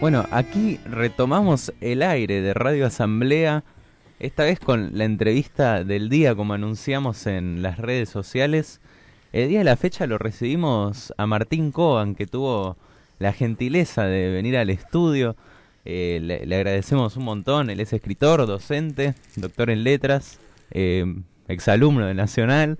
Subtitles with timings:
[0.00, 3.64] Bueno, aquí retomamos el aire de Radio Asamblea,
[4.18, 8.80] esta vez con la entrevista del día, como anunciamos en las redes sociales.
[9.32, 12.78] El día de la fecha lo recibimos a Martín Coan, que tuvo
[13.18, 15.36] la gentileza de venir al estudio.
[15.84, 17.70] Eh, le, agradecemos un montón.
[17.70, 20.40] Él es escritor, docente, doctor en letras,
[20.70, 21.04] eh,
[21.46, 22.78] exalumno de Nacional.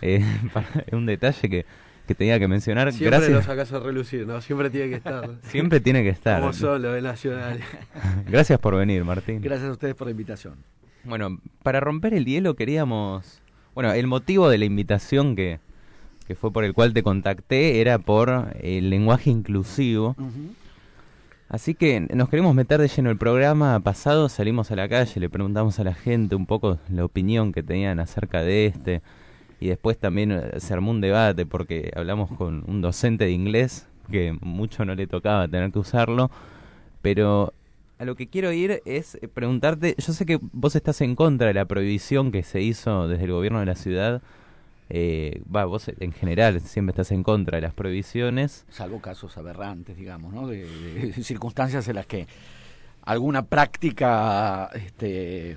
[0.00, 0.24] Eh,
[0.92, 1.66] un detalle que
[2.06, 2.92] que tenía que mencionar.
[2.92, 3.32] Siempre Gracias.
[3.32, 4.40] lo sacas a relucir, ¿no?
[4.40, 5.30] Siempre tiene que estar.
[5.42, 6.40] Siempre tiene que estar.
[6.40, 7.60] Como solo, de Nacional.
[8.28, 9.40] Gracias por venir, Martín.
[9.40, 10.56] Gracias a ustedes por la invitación.
[11.04, 13.40] Bueno, para romper el hielo queríamos...
[13.74, 15.58] Bueno, el motivo de la invitación que,
[16.26, 20.14] que fue por el cual te contacté era por el lenguaje inclusivo.
[21.48, 25.28] Así que nos queremos meter de lleno el programa pasado, salimos a la calle, le
[25.28, 29.02] preguntamos a la gente un poco la opinión que tenían acerca de este
[29.62, 33.86] y después también eh, se armó un debate porque hablamos con un docente de inglés
[34.10, 36.32] que mucho no le tocaba tener que usarlo,
[37.00, 37.54] pero
[38.00, 41.46] a lo que quiero ir es eh, preguntarte, yo sé que vos estás en contra
[41.46, 44.20] de la prohibición que se hizo desde el gobierno de la ciudad,
[44.90, 48.66] eh, vos en general siempre estás en contra de las prohibiciones.
[48.68, 50.48] Salvo casos aberrantes, digamos, ¿no?
[50.48, 52.26] De, de circunstancias en las que
[53.02, 55.56] alguna práctica este,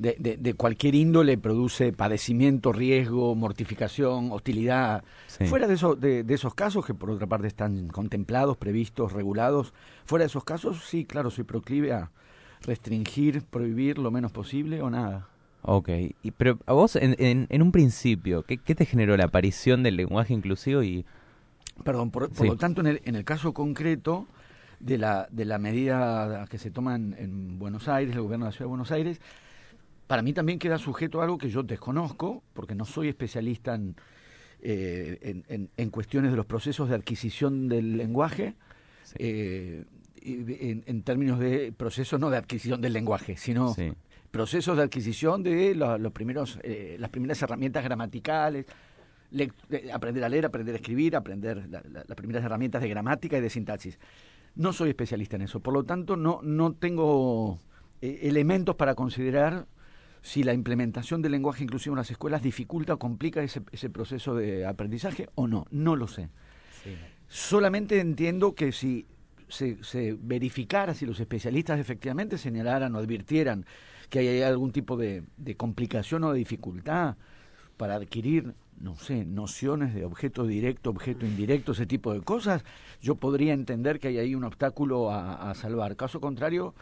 [0.00, 5.04] de, de, cualquier índole produce padecimiento, riesgo, mortificación, hostilidad.
[5.46, 9.74] Fuera de, eso, de, esos casos, que por otra parte están contemplados, previstos, regulados,
[10.06, 12.10] fuera de esos casos, sí, claro, soy proclive a
[12.62, 15.28] restringir, prohibir lo menos posible o nada.
[15.62, 15.90] Ok,
[16.22, 19.96] y, pero a vos en, en, un principio, ¿qué, ¿qué, te generó la aparición del
[19.96, 21.04] lenguaje inclusivo y...
[21.84, 24.26] Perdón, por, por lo tanto, en el, en el caso concreto
[24.80, 28.50] de la, de la medida que se toma en, en Buenos Aires, el gobierno de
[28.50, 29.20] la Ciudad de Buenos Aires,
[30.10, 33.94] para mí también queda sujeto a algo que yo desconozco, porque no soy especialista en,
[34.60, 38.56] eh, en, cuestiones de los procesos de adquisición del lenguaje,
[39.20, 39.84] eh,
[40.20, 43.72] en, términos de procesos no de adquisición del lenguaje, sino
[44.32, 48.66] procesos de adquisición de los primeros, eh, las primeras herramientas gramaticales,
[49.94, 53.96] aprender a leer, aprender a escribir, aprender las primeras herramientas de gramática y de sintaxis.
[54.56, 57.60] No soy especialista en eso, por lo tanto no, no tengo
[58.00, 59.68] elementos para considerar
[60.22, 64.34] si la implementación del lenguaje inclusivo en las escuelas dificulta o complica ese, ese proceso
[64.34, 66.28] de aprendizaje o no, no lo sé.
[67.28, 69.06] Solamente entiendo que si
[69.48, 73.66] se, se, verificara, si los especialistas efectivamente señalaran o advirtieran
[74.08, 77.16] que hay algún tipo de, de complicación o de dificultad
[77.76, 82.64] para adquirir, no sé, nociones de objeto directo, objeto indirecto, ese tipo de cosas,
[83.00, 85.96] yo podría entender que hay ahí un obstáculo a, a salvar.
[85.96, 86.74] Caso contrario,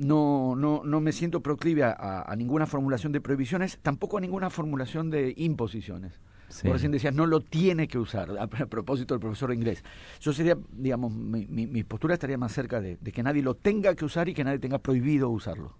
[0.00, 5.10] no, no, no me siento proclive a, ninguna formulación de prohibiciones, tampoco a ninguna formulación
[5.10, 6.18] de imposiciones.
[6.62, 9.84] Por recién decías, no lo tiene que usar, a, propósito del profesor de inglés.
[10.20, 14.04] Yo sería, digamos, mi, mi, postura estaría más cerca de, que nadie lo tenga que
[14.04, 15.76] usar y que nadie tenga prohibido usarlo.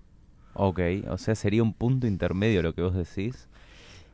[0.52, 3.48] Ok, o sea, sería un punto intermedio lo que vos decís.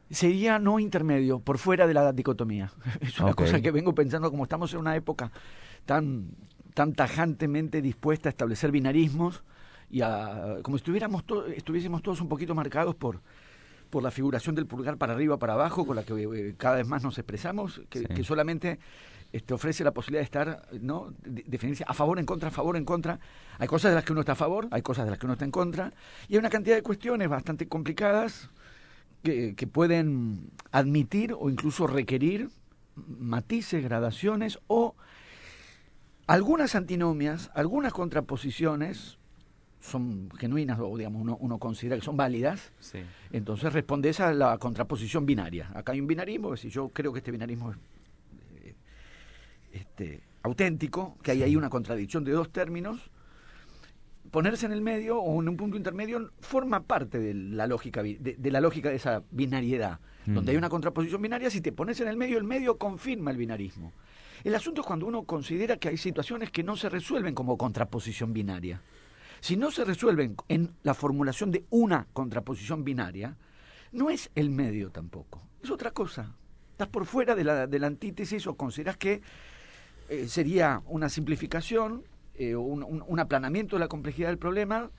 [0.08, 2.70] Sería no intermedio, por fuera de la dicotomía.
[3.00, 5.32] Es una cosa que vengo pensando, como estamos en una época
[5.84, 6.28] tan,
[6.74, 9.42] tan tajantemente dispuesta a establecer binarismos,
[9.90, 10.00] y
[10.62, 11.24] como estuviéramos
[11.54, 13.20] estuviésemos todos un poquito marcados por,
[13.90, 16.86] por la figuración del pulgar para arriba, para abajo, con la que eh, cada vez
[16.86, 18.78] más nos expresamos, que, solamente
[19.32, 21.12] este, ofrece la posibilidad de estar, ¿no?
[21.24, 23.20] definirse a favor, en contra, a favor, en contra.
[23.58, 25.34] Hay cosas de las que uno está a favor, hay cosas de las que uno
[25.34, 25.92] está en contra,
[26.28, 28.50] y hay una cantidad de cuestiones bastante complicadas
[29.22, 32.50] que, que pueden admitir o incluso requerir
[32.96, 34.94] matices, gradaciones o
[36.26, 39.18] algunas antinomias, algunas contraposiciones
[39.86, 42.72] son genuinas o digamos uno, uno considera que son válidas,
[43.32, 45.70] entonces respondes a la contraposición binaria.
[45.74, 47.76] Acá hay un binarismo, si yo creo que este binarismo es
[48.62, 48.74] eh,
[49.72, 53.10] este, auténtico, que hay ahí una contradicción de dos términos,
[54.30, 58.50] ponerse en el medio o en un punto intermedio forma parte de la lógica de,
[58.50, 60.00] la lógica de esa binariedad.
[60.26, 60.58] Donde hay mm.
[60.58, 63.92] una contraposición binaria, si te pones en el medio, el medio confirma el binarismo.
[64.42, 68.32] El asunto es cuando uno considera que hay situaciones que no se resuelven como contraposición
[68.32, 68.82] binaria.
[69.46, 73.36] Si no se resuelven en la formulación de una contraposición binaria,
[73.92, 76.34] no es el medio tampoco, es otra cosa.
[76.72, 79.22] Estás por fuera de la, de la antítesis o consideras que
[80.08, 82.02] eh, sería una simplificación,
[82.34, 84.90] eh, un, un, aplanamiento de la complejidad del problema,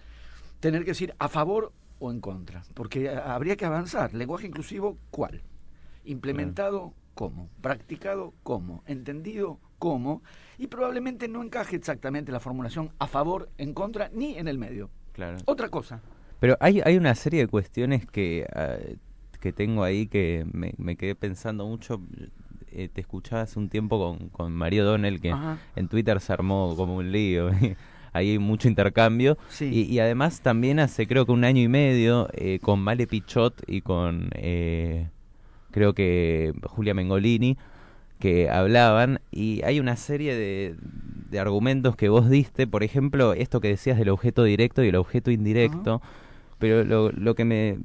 [0.61, 4.13] tener que decir a favor o en contra, porque habría que avanzar.
[4.13, 5.43] Lenguaje inclusivo, ¿cuál?
[6.05, 7.49] Implementado, ¿cómo?
[7.59, 8.81] Practicado, ¿cómo?
[8.87, 10.21] Entendido, ¿cómo?
[10.57, 14.89] y probablemente no encaje exactamente la formulación a favor, en contra, ni en el medio.
[15.13, 15.37] Claro.
[15.45, 16.01] Otra cosa.
[16.39, 18.77] Pero hay, hay una serie de cuestiones que, ah,
[19.39, 22.01] que tengo ahí que me, me, quedé pensando mucho.
[22.71, 25.33] eh, te escuchaba hace un tiempo con, con Mario Donnell, que
[25.75, 27.49] en Twitter se armó como un lío.
[28.13, 29.37] Ahí hay mucho intercambio.
[29.59, 33.81] Y, además también hace creo que un año y medio eh, con Male Pichot y
[33.81, 35.09] con eh,
[35.69, 37.57] creo que Julia Mengolini
[38.19, 40.75] que hablaban y hay una serie de,
[41.29, 44.95] de, argumentos que vos diste, por ejemplo, esto que decías del objeto directo y el
[44.95, 46.01] objeto indirecto,
[46.59, 47.77] pero lo, lo que me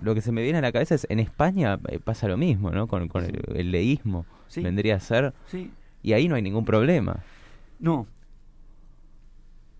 [0.00, 2.70] lo que se me viene a la cabeza es en España eh, pasa lo mismo,
[2.70, 2.86] ¿no?
[2.86, 5.70] Con, con el, leísmo vendría a ser sí.
[6.02, 7.24] y ahí no hay ningún problema.
[7.78, 8.06] No.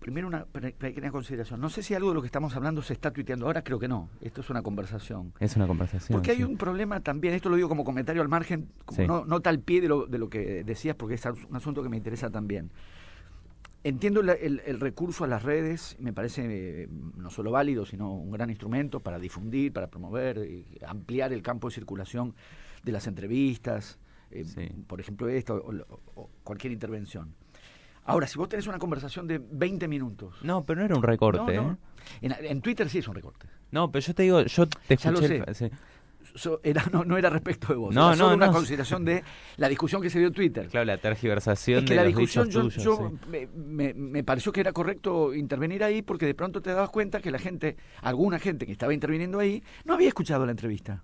[0.07, 1.59] Primero una pequeña consideración.
[1.59, 3.89] No sé si algo de lo que estamos hablando se está tuiteando ahora, creo que
[3.89, 4.07] no.
[4.21, 5.33] Esto es una conversación.
[5.37, 6.17] Es una conversación.
[6.17, 9.41] Porque hay un problema también, esto lo digo como comentario al margen, como no, no
[9.41, 12.29] tal pie de lo, de lo que decías, porque es un asunto que me interesa
[12.29, 12.71] también.
[13.83, 16.87] Entiendo el, recurso a las redes, me parece eh,
[17.17, 21.67] no solo válido, sino un gran instrumento para difundir, para promover, y ampliar el campo
[21.67, 22.33] de circulación
[22.81, 23.99] de las entrevistas,
[24.31, 25.55] eh, por ejemplo esto,
[26.15, 27.33] o, cualquier intervención.
[28.07, 30.35] Ahora, si vos tenés una conversación de 20 minutos...
[30.41, 31.75] No, pero no era un recorte, ¿eh?
[32.21, 33.47] En, Twitter sí es un recorte.
[33.71, 35.53] No, pero yo te digo, yo te escuché...
[35.53, 35.71] sé
[36.63, 37.93] era, no, no era respecto de vos.
[37.93, 39.23] No, era no, una consideración de
[39.57, 40.67] la discusión que se dio en Twitter.
[40.67, 46.01] Claro, la tergiversación que la discusión yo, me, me, pareció que era correcto intervenir ahí
[46.01, 49.63] porque de pronto te dabas cuenta que la gente, alguna gente que estaba interviniendo ahí,
[49.85, 51.03] no había escuchado la entrevista.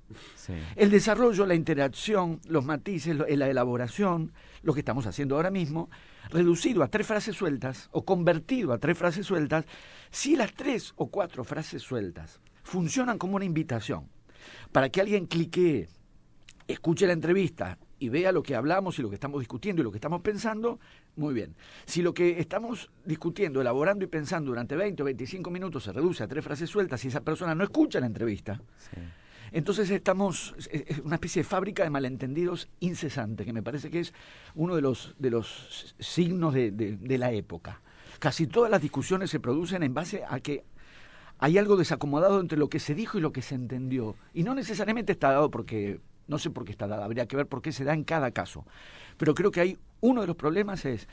[0.75, 5.89] El desarrollo, la interacción, los matices, la elaboración, lo que estamos haciendo ahora mismo,
[6.29, 9.65] reducido a tres frases sueltas o convertido a tres frases sueltas,
[10.12, 14.12] si las tres o cuatro frases sueltas funcionan como una invitación
[14.74, 15.88] para que alguien clique,
[16.68, 19.92] escuche la entrevista y vea lo que hablamos y lo que estamos discutiendo y lo
[19.92, 20.80] que estamos pensando,
[21.16, 21.56] muy bien.
[21.86, 26.24] Si lo que estamos discutiendo, elaborando y pensando durante 20 o 25 minutos se reduce
[26.24, 28.60] a tres frases sueltas y esa persona no escucha la entrevista,
[29.52, 34.14] entonces estamos, es una especie de fábrica de malentendidos incesante, que me parece que es
[34.56, 37.80] uno de los, de los signos de, de la época.
[38.18, 40.64] Casi todas las discusiones se producen en base a que
[41.44, 44.16] hay algo desacomodado entre lo que se dijo y lo que se entendió.
[44.34, 47.48] Y no necesariamente está dado porque, no sé por qué está dado, habría que ver
[47.48, 48.66] por qué se da en cada caso.
[49.18, 51.06] Pero creo que hay uno de los problemas es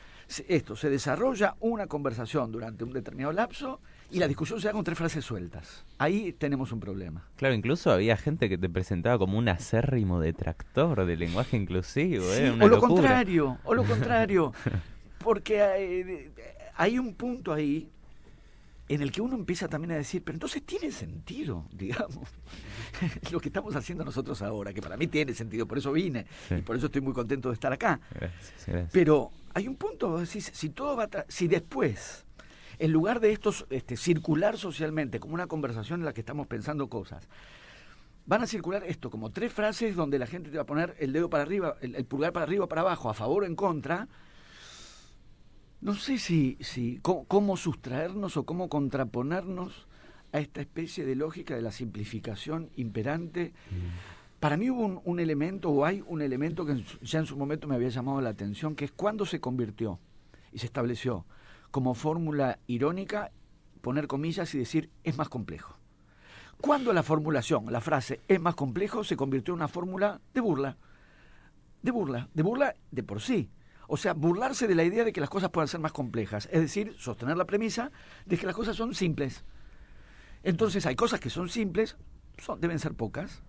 [0.47, 4.85] esto, se desarrolla una conversación durante un determinado lapso y la discusión se da con
[4.85, 5.83] tres frases sueltas.
[5.97, 7.27] Ahí tenemos un problema.
[7.35, 12.23] Claro, incluso había gente que te presentaba como un acérrimo detractor del lenguaje inclusivo.
[12.31, 12.57] ¿eh?
[12.57, 14.53] o lo contrario, o lo contrario.
[15.21, 16.31] Porque hay,
[16.77, 17.89] hay un punto ahí
[18.93, 22.27] en el que uno empieza también a decir, pero entonces tiene sentido, digamos,
[23.31, 26.61] lo que estamos haciendo nosotros ahora, que para mí tiene sentido, por eso vine y
[26.61, 27.99] por eso estoy muy contento de estar acá.
[28.91, 32.25] Pero hay un punto, si, si todo va si después,
[32.79, 36.89] en lugar de estos este, circular socialmente como una conversación en la que estamos pensando
[36.89, 37.27] cosas,
[38.25, 41.13] van a circular esto como tres frases donde la gente te va a poner el
[41.13, 43.55] dedo para arriba, el, el pulgar para arriba o para abajo, a favor o en
[43.55, 44.07] contra,
[45.81, 49.87] no sé si, si cómo, sustraernos o cómo contraponernos
[50.31, 53.53] a esta especie de lógica de la simplificación imperante.
[53.69, 54.39] Mm.
[54.39, 57.75] Para mí hubo un, elemento, o hay un elemento que ya en su momento me
[57.75, 59.99] había llamado la atención, que es cuando se convirtió
[60.51, 61.25] y se estableció
[61.71, 63.31] como fórmula irónica
[63.81, 65.77] poner comillas y decir es más complejo.
[66.59, 70.77] Cuando la formulación, la frase es más complejo, se convirtió en una fórmula de burla.
[71.81, 73.49] De burla, de burla de por sí.
[73.93, 76.47] O sea, burlarse de la idea de que las cosas puedan ser más complejas.
[76.49, 77.91] Es decir, sostener la premisa
[78.25, 79.43] de que las cosas son simples.
[80.43, 81.97] Entonces hay cosas que son simples,
[82.37, 83.43] son, deben ser pocas.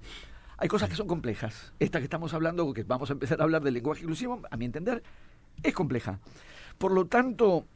[0.59, 1.73] Hay cosas que son complejas.
[1.79, 4.65] Esta que estamos hablando, que vamos a empezar a hablar del lenguaje inclusivo, a mi
[4.65, 5.05] entender,
[5.63, 6.19] es compleja.
[6.77, 7.69] Por lo tanto,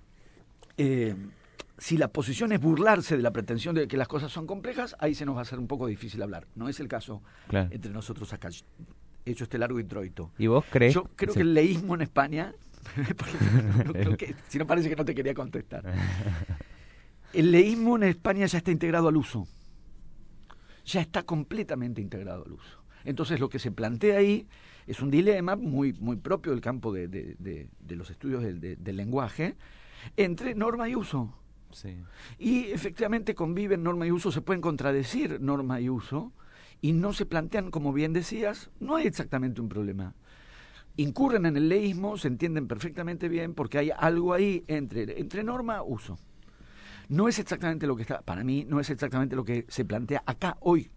[0.77, 1.15] eh,
[1.79, 5.15] si la posición es burlarse de la pretensión de que las cosas son complejas, ahí
[5.15, 6.49] se nos va a hacer un poco difícil hablar.
[6.57, 8.49] No es el caso entre nosotros acá
[9.33, 10.31] hecho este largo introito.
[10.39, 10.95] ¿Y vos crees?
[10.95, 12.55] Yo creo que el leísmo en España,
[14.49, 15.85] si no parece que no te quería contestar,
[17.33, 19.47] el leísmo en España ya está integrado al uso,
[20.85, 22.83] ya está completamente integrado al uso.
[23.05, 24.49] Entonces lo que se plantea ahí
[24.87, 29.57] es un dilema muy, muy propio del campo de, de, los estudios del, del, lenguaje
[30.17, 31.33] entre norma y uso.
[31.73, 31.97] Sí.
[32.39, 36.33] Y efectivamente conviven norma y uso, se pueden contradecir norma y uso,
[36.87, 40.15] y no se plantean, como bien decías, no hay exactamente un problema.
[40.97, 45.83] Incurren en el leísmo, se entienden perfectamente bien porque hay algo ahí entre, entre norma
[45.83, 46.17] uso.
[47.09, 50.23] No es exactamente lo que está, para mí, no es exactamente lo que se plantea
[50.27, 50.89] acá hoy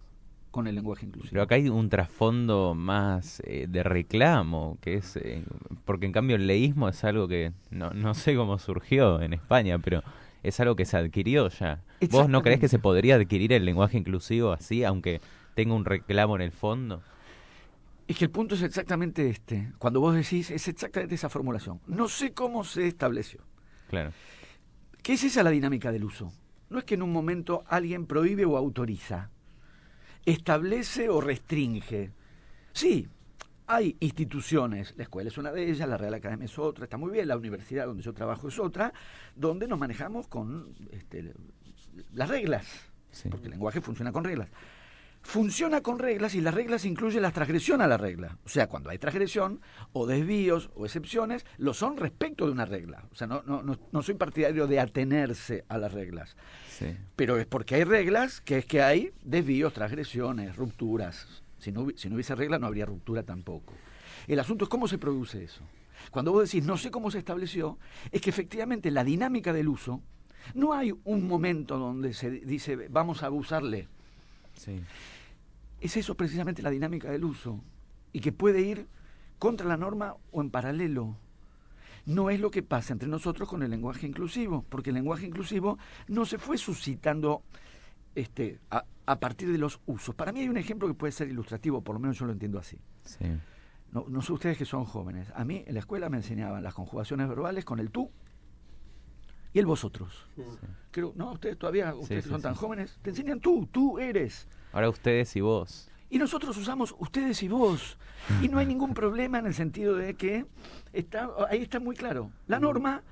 [0.52, 1.32] con el lenguaje inclusivo.
[1.32, 5.44] Pero acá hay un trasfondo más eh, de reclamo, que es, eh,
[5.86, 9.80] porque en cambio el leísmo es algo que no, no sé cómo surgió en España,
[9.80, 10.04] pero
[10.44, 11.82] es algo que se adquirió ya.
[12.12, 15.20] ¿Vos no crees que se podría adquirir el lenguaje inclusivo así, aunque
[15.56, 17.02] tenga un reclamo en el fondo?
[18.10, 19.72] Es que el punto es exactamente este.
[19.78, 21.80] Cuando vos decís, es exactamente esa formulación.
[21.86, 23.42] No sé cómo se estableció.
[23.88, 24.12] Claro.
[25.04, 26.34] ¿Qué es esa la dinámica del uso?
[26.72, 29.30] No es que en un momento alguien prohíbe o autoriza,
[30.26, 32.12] establece o restringe.
[32.74, 33.08] Sí,
[33.68, 37.12] hay instituciones, la escuela es una de ellas, la Real Academia es otra, está muy
[37.12, 38.92] bien, la universidad donde yo trabajo es otra,
[39.36, 41.34] donde nos manejamos con este,
[42.14, 42.66] las reglas,
[43.30, 44.50] porque el lenguaje funciona con reglas
[45.22, 48.38] funciona con reglas y las reglas incluyen la transgresión a la regla.
[48.46, 49.62] O sea, cuando hay transgresión
[49.94, 53.06] o desvíos o excepciones, lo son respecto de una regla.
[53.12, 56.36] O sea, no, no, no, soy partidario de atenerse a las reglas.
[57.16, 61.44] Pero es porque hay reglas que es que hay desvíos, transgresiones, rupturas.
[61.58, 63.74] Si no, si no hubiese regla no habría ruptura tampoco.
[64.28, 65.62] El asunto es cómo se produce eso.
[66.12, 67.78] Cuando vos decís no sé cómo se estableció,
[68.12, 70.02] es que efectivamente la dinámica del uso,
[70.54, 73.90] no hay un momento donde se dice vamos a abusarle
[75.82, 77.62] es eso precisamente la dinámica del uso
[78.12, 78.88] y que puede ir
[79.38, 81.16] contra la norma o en paralelo.
[82.06, 85.78] No es lo que pasa entre nosotros con el lenguaje inclusivo, porque el lenguaje inclusivo
[86.08, 87.44] no se fue suscitando
[88.16, 90.16] este, a, partir de los usos.
[90.16, 92.60] Para mí hay un ejemplo que puede ser ilustrativo, por lo menos yo lo entiendo
[92.60, 92.78] así.
[93.92, 95.32] No, no sé ustedes que son jóvenes.
[95.36, 98.12] A mí en la escuela me enseñaban las conjugaciones verbales con el tú
[99.54, 100.28] y el vosotros.
[100.92, 104.48] Creo, no, ustedes todavía, ustedes que son tan jóvenes, te enseñan tú, tú eres.
[104.72, 105.90] Ahora ustedes y vos.
[106.10, 107.98] Y nosotros usamos ustedes y vos.
[108.42, 110.46] Y no hay ningún problema en el sentido de que
[110.94, 112.32] está, ahí está muy claro.
[112.48, 113.04] La norma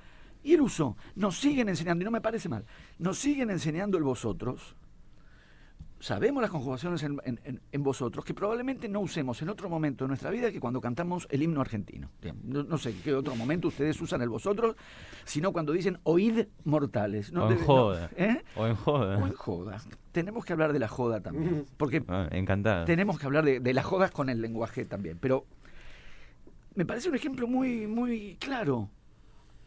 [0.42, 2.64] y el uso nos siguen enseñando, y no me parece mal,
[2.98, 4.76] nos siguen enseñando el vosotros,
[6.00, 10.50] sabemos las conjugaciones en, vosotros que probablemente no usemos en otro momento de nuestra vida
[10.50, 12.10] que cuando cantamos el himno argentino.
[12.44, 14.76] No, sé qué otro momento ustedes usan el vosotros,
[15.24, 17.32] sino cuando dicen oíd mortales.
[17.34, 18.10] o, en joda.
[18.16, 18.42] ¿eh?
[18.56, 19.18] o en joda.
[19.18, 19.82] O en joda.
[20.12, 21.66] Tenemos que hablar de la joda también.
[21.76, 22.28] Porque ah,
[22.84, 25.18] tenemos que hablar de, de las jodas con el lenguaje también.
[25.20, 25.46] Pero
[26.74, 28.90] me parece un ejemplo muy, muy claro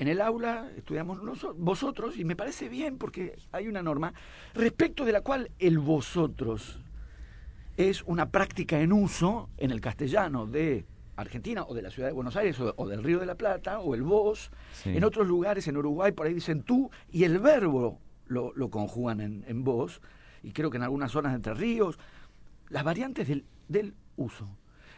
[0.01, 1.19] en el aula estudiamos
[1.57, 4.15] vosotros y me parece bien porque hay una norma
[4.55, 6.79] respecto de la cual el vosotros
[7.77, 12.13] es una práctica en uso en el castellano de Argentina o de la ciudad de
[12.13, 14.49] Buenos Aires o, del Río de la Plata o el vos.
[14.85, 19.45] En otros lugares, en Uruguay, por ahí dicen tú y el verbo lo, conjugan en,
[19.47, 20.01] en vos.
[20.41, 21.99] Y creo que en algunas zonas de Entre Ríos,
[22.69, 24.49] las variantes del, del uso.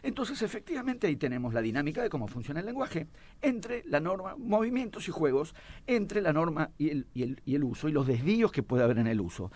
[0.04, 3.08] Entonces, efectivamente, ahí tenemos la dinámica de cómo funciona el lenguaje
[3.40, 5.54] entre la norma, movimientos y juegos,
[5.86, 8.84] entre la norma y el, y el, y el uso y los desvíos que puede
[8.84, 9.50] haber en el uso.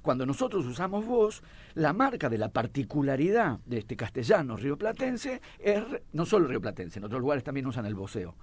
[0.00, 1.42] Cuando nosotros usamos voz,
[1.74, 7.20] la marca de la particularidad de este castellano rioplatense es, no solo rioplatense, en otros
[7.20, 8.36] lugares también usan el voceo,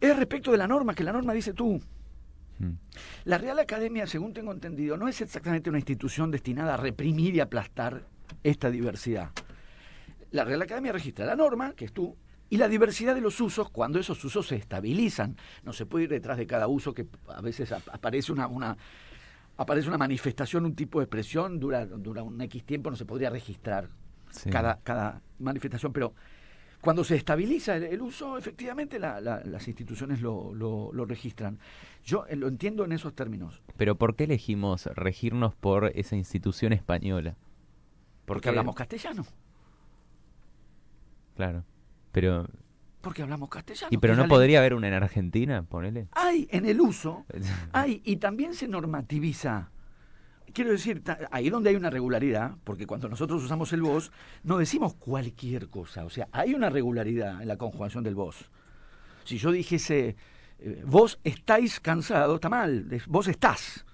[0.00, 1.82] es respecto de la norma, que la norma dice tú.
[2.58, 2.72] Hmm.
[3.24, 7.40] La Real Academia, según tengo entendido, no es exactamente una institución destinada a reprimir y
[7.40, 8.06] aplastar
[8.42, 9.32] esta diversidad
[10.32, 12.16] la Real Academia registra la norma, que es tú,
[12.50, 15.36] y la diversidad de los usos cuando esos usos se estabilizan.
[15.62, 18.76] No se puede ir detrás de cada uso que a veces aparece una, una
[19.56, 23.30] aparece una manifestación, un tipo de expresión, dura, dura un X tiempo, no se podría
[23.30, 23.88] registrar
[24.50, 26.14] cada, cada manifestación, pero
[26.82, 31.58] cuando se estabiliza el, uso, efectivamente las instituciones lo, lo, registran.
[32.04, 33.62] Yo eh, lo entiendo en esos términos.
[33.76, 37.36] Pero ¿por qué elegimos regirnos por esa institución española?
[38.24, 39.24] Porque hablamos castellano.
[41.34, 41.64] Claro.
[42.12, 42.46] Pero.
[43.00, 43.88] Porque hablamos castellano.
[43.90, 45.62] ¿Y pero no podría haber una en Argentina?
[45.62, 46.08] Ponele.
[46.12, 47.24] Hay en el uso.
[47.72, 48.00] hay.
[48.04, 49.70] Y también se normativiza.
[50.52, 54.12] Quiero decir, ahí donde hay una regularidad, porque cuando nosotros usamos el vos,
[54.42, 56.04] no decimos cualquier cosa.
[56.04, 58.50] O sea, hay una regularidad en la conjugación del vos.
[59.24, 60.16] Si yo dijese,
[60.58, 62.86] eh, vos estáis cansado, está mal.
[63.06, 63.86] Vos estás.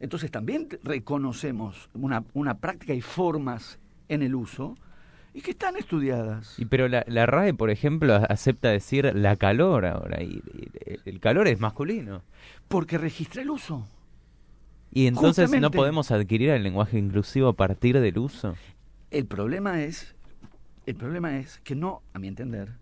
[0.00, 3.78] Entonces también reconocemos una, una práctica y formas
[4.08, 4.74] en el uso
[5.34, 6.58] y que están estudiadas.
[6.58, 10.40] Y pero la, la RAE, por ejemplo, acepta decir la calor ahora, y,
[11.04, 12.22] el calor es masculino.
[12.68, 13.86] Porque registra el uso.
[14.92, 18.54] Y entonces no podemos adquirir el lenguaje inclusivo a partir del uso.
[19.10, 20.14] El problema es,
[20.86, 22.74] el problema es que no, a mi entender,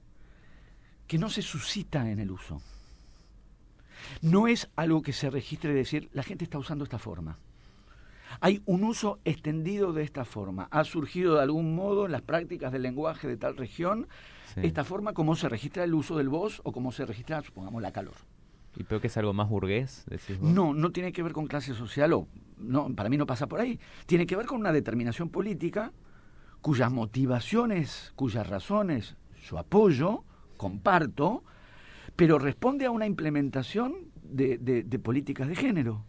[1.06, 2.60] que no se suscita en el uso.
[4.20, 7.38] No es algo que se registre y decir, la gente está usando esta forma.
[8.40, 10.68] Hay un uso extendido de esta forma.
[10.70, 14.08] Ha surgido de algún modo en las prácticas del lenguaje de tal región
[14.56, 17.92] esta forma como se registra el uso del voz o cómo se registra, supongamos, la
[17.92, 18.14] calor.
[18.76, 20.04] ¿Y creo que es algo más burgués?
[20.40, 23.60] No, no tiene que ver con clase social o no, para mí no pasa por
[23.60, 23.80] ahí.
[24.06, 25.92] Tiene que ver con una determinación política
[26.60, 30.24] cuyas motivaciones, cuyas razones yo apoyo,
[30.56, 31.42] comparto,
[32.14, 36.04] pero responde a una implementación de políticas de género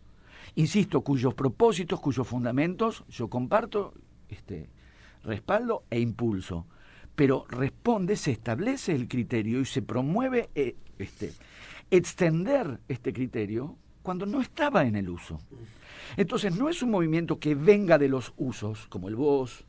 [0.56, 3.94] insisto, cuyos propósitos, cuyos fundamentos yo comparto,
[4.30, 4.70] este,
[5.24, 6.66] respaldo e impulso.
[7.16, 11.34] pero responde, se establece el criterio y se promueve eh, este,
[11.92, 15.40] extender este criterio cuando no estaba en el uso.
[16.18, 19.66] Entonces no es un movimiento que venga de los usos, como el vos,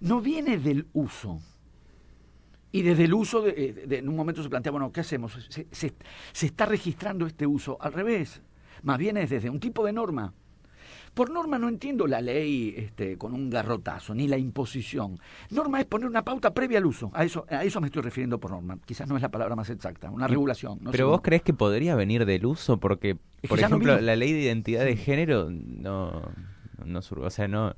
[0.00, 1.40] no viene del uso.
[2.70, 5.32] Y desde el uso, de, en un momento se plantea, bueno, ¿qué hacemos?
[5.48, 8.40] Se, se está registrando este uso al revés.
[8.82, 10.32] Más bien es desde un tipo de norma
[11.18, 15.18] por norma no entiendo la ley este, con un garrotazo, ni la imposición.
[15.50, 17.10] Norma es poner una pauta previa al uso.
[17.12, 18.78] A eso, a eso me estoy refiriendo por norma.
[18.86, 20.78] Quizás no es la palabra más exacta, una regulación.
[20.92, 23.16] Pero vos crees que podría venir del uso porque,
[23.48, 26.22] por ejemplo, la ley de identidad de género no,
[26.84, 27.74] no, o sea, no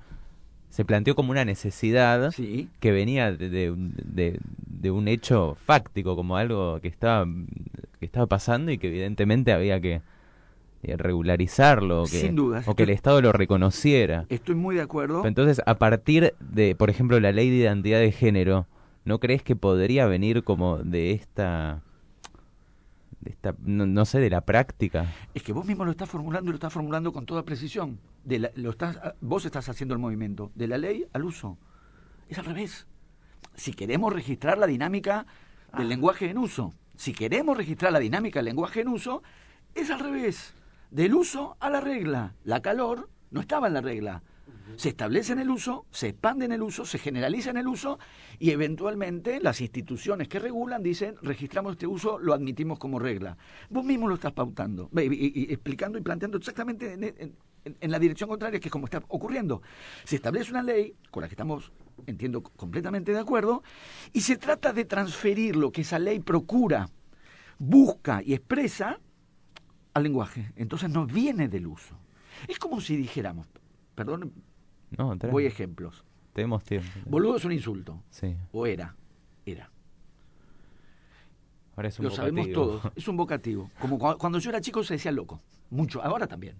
[0.68, 6.78] se planteó como una necesidad que venía de, de, de, un hecho fáctico, como algo
[6.80, 7.26] que estaba,
[7.98, 10.02] que estaba pasando y que evidentemente había que
[10.82, 12.34] eh, regularizarlo, que,
[12.64, 14.24] o que el Estado lo reconociera.
[14.30, 15.26] Estoy muy de acuerdo.
[15.26, 18.66] Entonces, a partir de, por ejemplo, la ley de identidad de género,
[19.04, 21.82] ¿no crees que podría venir como de esta,
[23.20, 25.12] de esta no, sé, de la práctica?
[25.34, 27.98] Es que vos mismo lo estás formulando y lo estás formulando con toda precisión.
[28.24, 31.58] De lo estás, vos estás haciendo el movimiento de la ley al uso.
[32.30, 32.86] Es al revés.
[33.54, 35.26] Si queremos registrar la dinámica
[35.76, 35.90] del ah.
[35.90, 39.22] lenguaje en uso, si queremos registrar la dinámica del lenguaje en uso,
[39.74, 40.54] es al revés
[40.90, 42.34] del uso a la regla.
[42.44, 44.22] La calor no estaba en la regla.
[44.76, 47.98] Se establece en el uso, se expande en el uso, se generaliza en el uso
[48.38, 53.36] y eventualmente las instituciones que regulan dicen registramos este uso, lo admitimos como regla.
[53.68, 58.60] Vos mismo lo estás pautando, y, explicando y planteando exactamente en, en, la dirección contraria,
[58.60, 59.60] que es como está ocurriendo.
[60.04, 61.72] Se establece una ley con la que estamos,
[62.06, 63.62] entiendo, completamente de acuerdo,
[64.12, 66.88] y se trata de transferir lo que esa ley procura,
[67.58, 69.00] busca y expresa
[69.94, 70.52] al lenguaje.
[70.56, 71.96] Entonces no viene del uso.
[72.48, 73.46] Es como si dijéramos,
[73.94, 74.32] perdón,
[74.96, 76.04] no, voy a ejemplos.
[76.32, 76.88] Tenemos tiempo.
[77.06, 78.02] Boludo es un insulto.
[78.10, 78.36] Sí.
[78.52, 78.94] O era.
[79.44, 79.70] Era.
[81.76, 82.92] Ahora es un Lo sabemos todos.
[82.94, 83.70] Es un vocativo.
[83.80, 85.40] Como cuando yo era chico se decía loco.
[85.70, 86.02] Mucho.
[86.02, 86.56] Ahora también.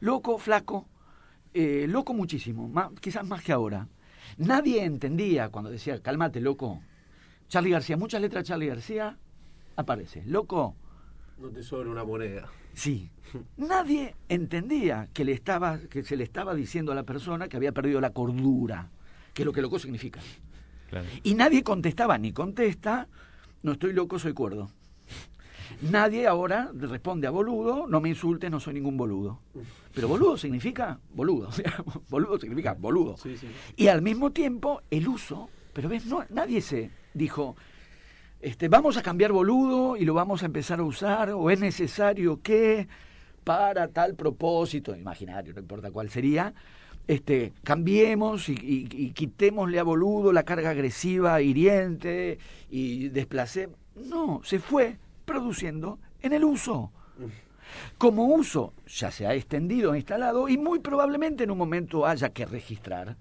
[0.00, 0.88] Loco, flaco.
[1.52, 2.68] Eh, loco muchísimo.
[2.68, 3.88] Más, quizás más que ahora.
[4.38, 6.80] Nadie entendía cuando decía, cálmate, loco.
[7.48, 9.16] Charlie García, muchas letras Charlie García,
[9.76, 10.24] aparece.
[10.26, 10.74] Loco.
[11.38, 12.48] No te sobra una moneda.
[12.74, 13.10] Sí.
[13.56, 17.72] Nadie entendía que, le estaba, que se le estaba diciendo a la persona que había
[17.72, 18.90] perdido la cordura,
[19.32, 20.20] que es lo que loco significa.
[21.24, 23.08] Y nadie contestaba, ni contesta,
[23.62, 24.70] no estoy loco, soy cuerdo.
[25.90, 29.40] Nadie ahora responde a boludo, no me insultes, no soy ningún boludo.
[29.92, 31.50] Pero boludo significa boludo,
[32.08, 33.16] boludo significa boludo.
[33.76, 37.56] Y al mismo tiempo, el uso, pero ves, no, nadie se dijo,
[38.44, 42.42] este, vamos a cambiar boludo y lo vamos a empezar a usar, o es necesario
[42.42, 42.86] que
[43.42, 46.52] para tal propósito, imaginario, no importa cuál sería,
[47.08, 53.78] este, cambiemos y, quitémosle a boludo la carga agresiva, hiriente y desplacemos.
[53.94, 56.92] No, se fue produciendo en el uso.
[57.96, 62.44] Como uso ya se ha extendido, instalado y muy probablemente en un momento haya que
[62.44, 63.16] registrar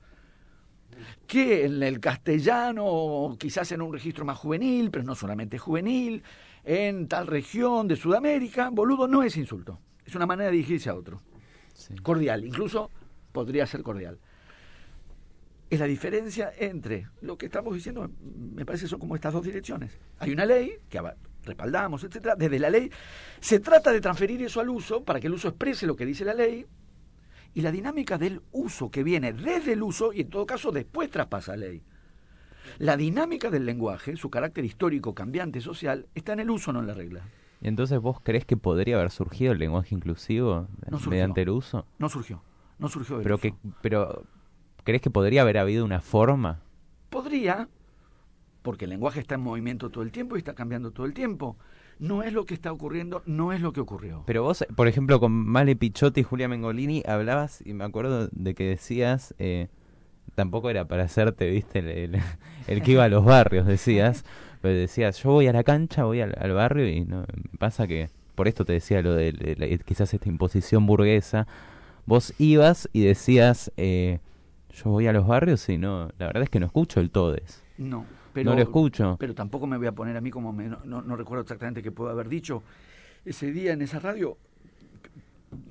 [1.27, 6.23] que en el castellano, quizás en un registro más juvenil, pero no solamente juvenil,
[6.63, 10.95] en tal región de Sudamérica, boludo no es insulto, es una manera de dirigirse a
[10.95, 11.21] otro.
[12.01, 12.91] Cordial, incluso
[13.31, 14.19] podría ser cordial.
[15.69, 19.97] Es la diferencia entre lo que estamos diciendo, me parece son como estas dos direcciones.
[20.19, 21.01] Hay una ley que
[21.43, 22.35] respaldamos, etcétera.
[22.35, 22.91] Desde la ley
[23.39, 26.23] se trata de transferir eso al uso para que el uso exprese lo que dice
[26.23, 26.65] la ley
[27.53, 31.09] y la dinámica del uso que viene desde el uso y en todo caso después
[31.09, 31.83] traspasa ley.
[32.79, 36.87] La dinámica del lenguaje, su carácter histórico, cambiante, social, está en el uso, no en
[36.87, 37.21] la regla.
[37.61, 40.67] ¿Y entonces vos crees que podría haber surgido el lenguaje inclusivo
[41.07, 41.85] mediante el uso?
[41.99, 42.41] No surgió,
[42.79, 44.23] no surgió pero Que, pero,
[44.83, 46.61] ¿crees que podría haber habido una forma?
[47.09, 47.69] Podría,
[48.63, 51.57] porque el lenguaje está en movimiento todo el tiempo y está cambiando todo el tiempo
[52.03, 54.23] no es lo que está ocurriendo, no es lo que ocurrió.
[54.25, 58.53] Pero vos, por ejemplo, con Male Pichotti y Julia Mengolini hablabas, y me acuerdo de
[58.53, 59.69] que decías, eh,
[60.35, 62.21] tampoco era para hacerte, viste, el,
[62.83, 64.25] que iba a los barrios, decías,
[64.61, 67.23] pero decías, yo voy a la cancha, voy al, barrio y no,
[67.57, 71.47] pasa que, por esto te decía lo de, quizás esta imposición burguesa,
[72.05, 74.19] vos ibas y decías, eh,
[74.73, 77.63] yo voy a los barrios y no, la verdad es que no escucho el todes.
[77.77, 78.05] No.
[78.33, 79.15] Pero, no lo escucho.
[79.19, 82.29] Pero tampoco me voy a poner a mí como no, recuerdo exactamente qué puedo haber
[82.29, 82.63] dicho
[83.25, 84.37] ese día en esa radio.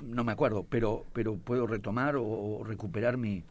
[0.07, 3.43] No me acuerdo, pero, pero puedo retomar o, recuperar mi,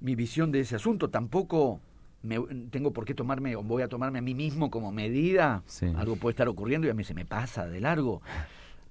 [0.00, 1.08] mi visión de ese asunto.
[1.08, 1.80] Tampoco
[2.22, 2.38] me,
[2.70, 5.62] tengo por qué tomarme o voy a tomarme a mí mismo como medida.
[5.96, 8.22] Algo puede estar ocurriendo y a mí se me pasa de largo.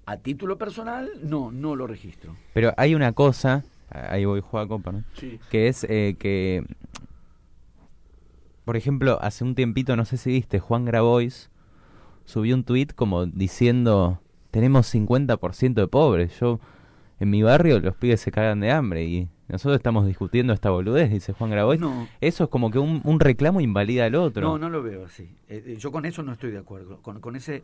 [0.06, 2.36] A título personal, no, no lo registro.
[2.54, 5.04] Pero hay una cosa, ahí voy Juaco, ¿no?
[5.50, 6.64] que es eh, que
[8.66, 11.50] por ejemplo, hace un tiempito, no sé si viste, Juan Grabois
[12.26, 14.22] subió un tuit como diciendo,
[14.52, 16.40] tenemos 50% de pobres.
[16.40, 16.60] Yo,
[17.20, 21.10] en mi barrio, los pibes se cagan de hambre y nosotros estamos discutiendo esta boludez,
[21.10, 21.80] dice Juan Grabois.
[21.80, 22.08] No.
[22.22, 24.42] Eso es como que un, reclamo invalida al otro.
[24.42, 25.24] No, no lo veo así.
[25.48, 27.02] Eh, eh, yo con eso no estoy de acuerdo.
[27.02, 27.64] Con, con ese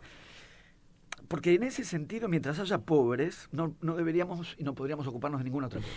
[1.27, 5.45] porque en ese sentido, mientras haya pobres, no, no deberíamos y no podríamos ocuparnos de
[5.45, 5.91] ninguna otra cosa.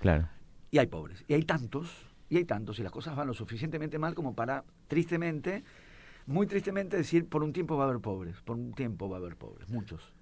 [0.00, 0.28] Claro.
[0.70, 1.90] Y hay pobres, y hay tantos,
[2.30, 5.64] y hay tantos, y las cosas van lo suficientemente mal como para, tristemente,
[6.26, 9.20] muy tristemente decir, por un tiempo va a haber pobres, por un tiempo va a
[9.20, 10.12] haber pobres, muchos.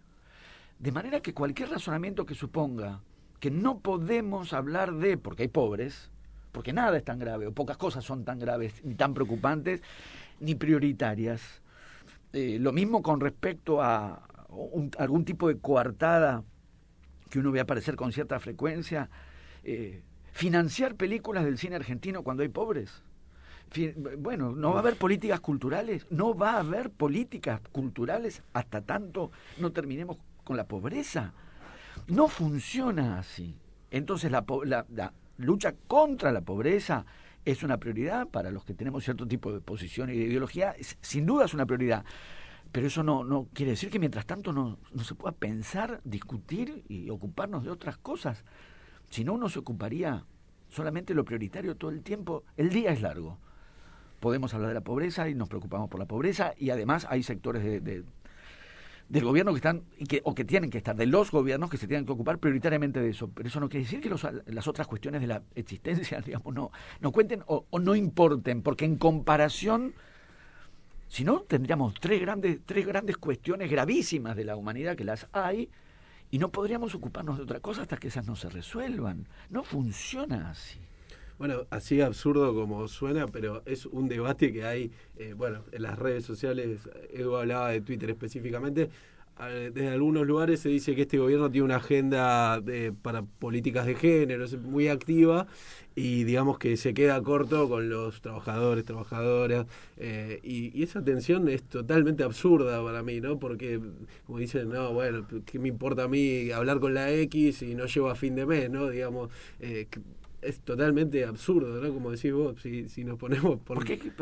[0.79, 3.03] De manera que cualquier razonamiento que suponga
[3.41, 6.11] que no podemos hablar de, porque hay pobres,
[6.51, 9.83] porque nada es tan grave, o pocas cosas son tan graves, ni tan preocupantes,
[10.41, 11.61] ni prioritarias,
[12.33, 14.23] eh, lo mismo con respecto a
[14.99, 16.43] algún tipo de coartada
[17.29, 19.11] que uno ve aparecer con cierta frecuencia.
[19.63, 20.03] Eh,
[20.39, 23.03] financiar películas del cine argentino cuando hay pobres.
[24.19, 29.33] bueno, no va a haber políticas culturales, no va a haber políticas culturales hasta tanto
[29.59, 31.33] no terminemos con la pobreza.
[32.07, 33.57] No funciona así.
[33.91, 34.45] Entonces la,
[34.91, 37.05] la lucha contra la pobreza
[37.45, 41.27] es una prioridad para los que tenemos cierto tipo de posición y de ideología, sin
[41.27, 42.05] duda es una prioridad.
[42.71, 46.85] Pero eso no, no quiere decir que mientras tanto no, no se pueda pensar, discutir
[46.89, 48.45] y ocuparnos de otras cosas.
[49.11, 50.25] Si no, uno se ocuparía
[50.69, 52.45] solamente lo prioritario todo el tiempo.
[52.57, 53.39] El día es largo.
[54.21, 57.63] Podemos hablar de la pobreza y nos preocupamos por la pobreza y además hay sectores
[57.63, 58.05] de,
[59.09, 61.87] del gobierno que están que, o que tienen que estar, de los gobiernos que se
[61.87, 63.31] tienen que ocupar prioritariamente de eso.
[63.33, 64.11] Pero eso no quiere decir que
[64.47, 68.97] las otras cuestiones de la existencia, digamos, no, no cuenten o, no importen, porque en
[68.97, 69.95] comparación,
[71.09, 75.71] si no, tendríamos tres grandes, tres grandes cuestiones gravísimas de la humanidad que las hay
[76.31, 79.27] y no podríamos ocuparnos de otra cosa hasta que esas no se resuelvan.
[79.51, 80.79] No funciona así.
[81.39, 85.97] Bueno, así absurdo como suena, pero es un debate que hay, eh, bueno, en las
[85.97, 86.81] redes sociales,
[87.13, 88.91] Evo hablaba de Twitter específicamente,
[89.47, 93.95] desde algunos lugares se dice que este gobierno tiene una agenda de, para políticas de
[93.95, 95.47] género, muy activa
[95.95, 101.65] y digamos que se queda corto con los trabajadores, trabajadoras, eh, y, esa tensión es
[101.65, 103.41] totalmente absurda para mí, ¿no?
[103.41, 103.81] Porque,
[104.25, 107.87] como dicen, no, bueno, ¿qué me importa a mí hablar con la X y no
[107.87, 108.89] llego a fin de mes, ¿no?
[108.91, 109.89] Digamos, eh,
[110.41, 111.93] es totalmente absurdo, ¿no?
[111.93, 113.59] Como decís vos, si, si nos ponemos...
[113.61, 113.79] Por...
[113.79, 114.13] Porque,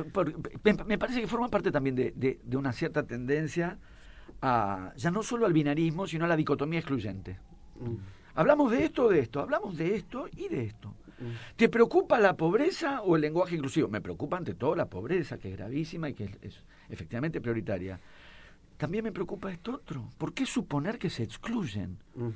[0.87, 3.79] me parece que forma parte también de, de, una cierta tendencia
[4.42, 7.38] a, ya no solo al binarismo, sino a la dicotomía excluyente.
[7.81, 7.96] Mm.
[8.35, 10.88] Hablamos de esto o de esto, hablamos de esto y de esto.
[11.18, 11.57] Mm.
[11.57, 13.88] ¿Te preocupa la pobreza o el lenguaje inclusivo?
[13.88, 17.99] Me preocupa ante todo la pobreza, que es gravísima y que es, efectivamente prioritaria.
[18.77, 20.11] También me preocupa esto otro.
[20.18, 21.99] ¿Por qué suponer que se excluyen?
[22.14, 22.29] Mm.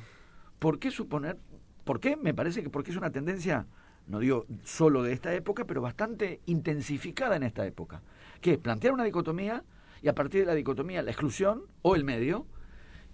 [0.58, 1.38] ¿Por qué suponer
[1.84, 2.16] ¿Por qué?
[2.16, 3.66] Me parece que porque es una tendencia,
[4.06, 8.02] no digo solo de esta época, pero bastante intensificada en esta época,
[8.40, 9.64] que plantear una dicotomía
[10.02, 12.46] y a partir de la dicotomía la exclusión o el medio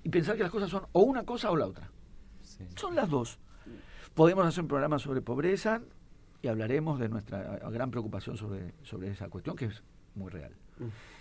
[0.03, 1.91] y pensar que las cosas son o una cosa o la otra.
[2.77, 3.39] Son las dos.
[4.15, 5.83] Podemos hacer un programa sobre pobreza
[6.43, 9.83] y hablaremos de nuestra gran preocupación sobre, sobre esa cuestión que es
[10.15, 10.53] muy real.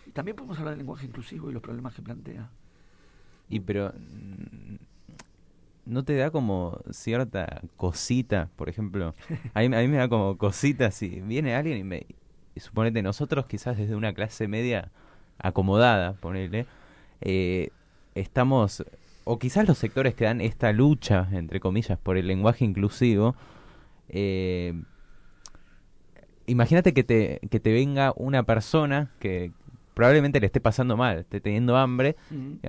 [0.06, 2.50] Y también podemos hablar del lenguaje inclusivo y los problemas que plantea.
[3.50, 3.92] Y pero
[5.86, 9.16] ¿no te da como cierta cosita, por ejemplo?
[9.54, 12.06] A mí, a mí me da como cosita si viene alguien y me...
[12.54, 14.92] Y suponete, nosotros quizás desde una clase media
[15.40, 16.66] acomodada, ponele,
[17.22, 17.70] eh,
[18.16, 18.84] estamos...
[19.28, 23.36] O quizás los sectores que dan esta lucha, entre comillas, por el lenguaje inclusivo,
[24.08, 24.80] eh,
[26.46, 29.52] imagínate que te, que te venga una persona que,
[29.96, 32.16] probablemente le esté pasando mal, esté teniendo hambre.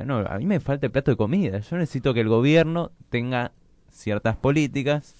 [0.06, 1.58] No, a mí me falta el plato de comida.
[1.58, 3.52] Yo necesito que el gobierno tenga
[3.90, 5.16] ciertas políticas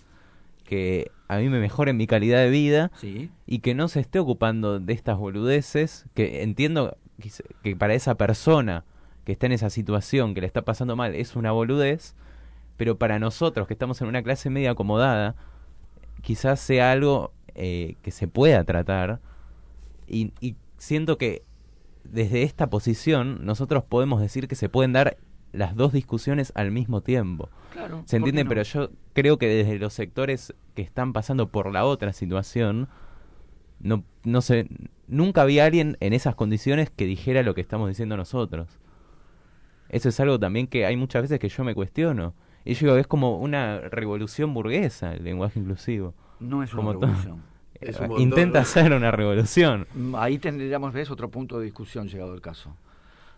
[0.65, 2.91] que a mí me mejoren mi calidad de vida
[3.47, 6.97] y que no se esté ocupando de estas boludeces, que entiendo
[7.63, 8.85] que para esa persona
[9.25, 12.15] que está en esa situación, que le está pasando mal, es una boludez,
[12.77, 15.35] pero para nosotros que estamos en una clase media acomodada,
[16.23, 19.21] quizás sea algo eh, que se pueda tratar
[20.07, 21.43] y, y siento que
[22.05, 25.17] desde esta posición nosotros podemos decir que se pueden dar
[25.53, 27.49] las dos discusiones al mismo tiempo.
[27.73, 28.45] Claro, ¿Se entiende?
[28.45, 32.89] Pero yo creo que desde los sectores que están pasando por la otra situación,
[33.81, 34.69] no, no sé,
[35.09, 38.69] nunca había alguien en esas condiciones que dijera lo que estamos diciendo nosotros.
[39.89, 42.35] Eso es algo también que hay muchas veces que yo me cuestiono.
[42.65, 46.15] Y yo digo, es como una revolución burguesa el lenguaje inclusivo.
[46.41, 47.43] No es una revolución.
[48.19, 49.87] Intenta hacer una revolución.
[50.15, 52.77] Ahí tendríamos, ves, otro punto de discusión llegado el caso.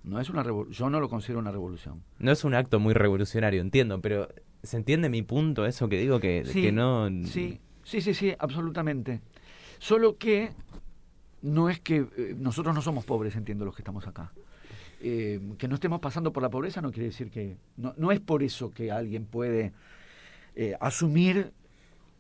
[0.05, 2.03] No es una yo no lo considero una revolución.
[2.19, 4.29] No es un acto muy revolucionario, entiendo, pero
[4.63, 9.21] ¿se entiende mi punto eso que digo que, que no Sí, sí, sí, sí, absolutamente.
[9.79, 10.53] Solo que
[11.43, 14.33] no es que eh, nosotros no somos pobres, entiendo los que estamos acá.
[15.01, 17.57] Eh, que no estemos pasando por la pobreza no quiere decir que...
[17.77, 19.73] No, no es por eso que alguien puede
[20.57, 21.53] eh, asumir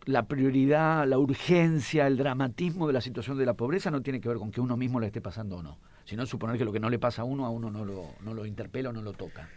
[0.05, 4.29] la prioridad, la urgencia, el dramatismo de la situación de la pobreza no tiene que
[4.29, 6.81] ver con que uno mismo la esté pasando o no, sino suponer que lo que
[6.81, 9.13] no le pasa a uno, a uno no lo, no lo interpela o no lo
[9.13, 9.49] toca.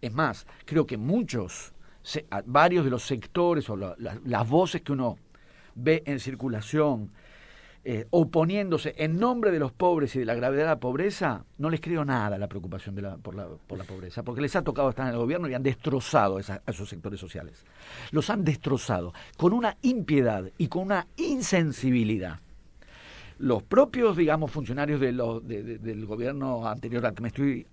[0.00, 1.72] Es más, creo que muchos,
[2.46, 5.18] varios de los sectores o las voces que uno
[5.76, 7.12] ve en circulación,
[7.84, 11.68] eh, oponiéndose en nombre de los pobres y de la gravedad de la pobreza, no
[11.68, 15.04] les creo nada la preocupación por, la, por, la, pobreza, porque les ha tocado estar
[15.08, 17.64] en el gobierno y han destrozado a esos sectores sociales.
[18.12, 22.38] Los han destrozado con una impiedad y con una insensibilidad.
[23.40, 25.12] Los propios, digamos, funcionarios de
[25.80, 27.66] del gobierno anterior al que, me estoy,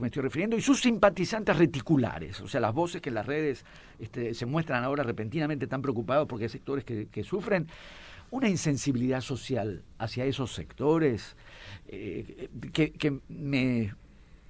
[0.00, 3.64] me estoy refiriendo y sus simpatizantes reticulares, o sea, las voces que en las redes
[3.98, 7.66] este, se muestran ahora repentinamente tan preocupados porque hay sectores que sufren,
[8.30, 11.36] una insensibilidad social hacia esos sectores
[11.88, 13.94] eh, que, me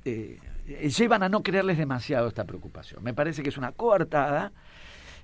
[0.05, 3.03] eh, llevan a no creerles demasiado esta preocupación.
[3.03, 4.53] Me parece que es una coartada,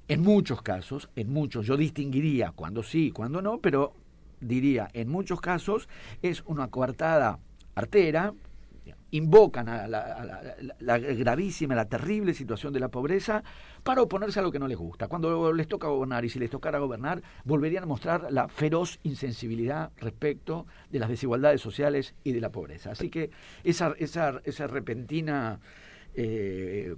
[0.08, 3.94] en muchos casos, en muchos, yo distinguiría cuando sí, cuando no, pero
[4.40, 5.88] diría, en muchos casos
[6.22, 7.38] es una coartada
[7.74, 8.34] artera,
[9.12, 13.44] invocan a la, gravísima, la terrible situación de la pobreza
[13.82, 15.06] para oponerse a lo que no les gusta.
[15.06, 19.90] Cuando les toca gobernar y si les tocara gobernar, volverían a mostrar la feroz insensibilidad
[19.98, 22.92] respecto de las desigualdades sociales y de la pobreza.
[22.92, 23.30] Así que
[23.64, 25.60] esa, esa, esa repentina
[26.14, 26.94] eh,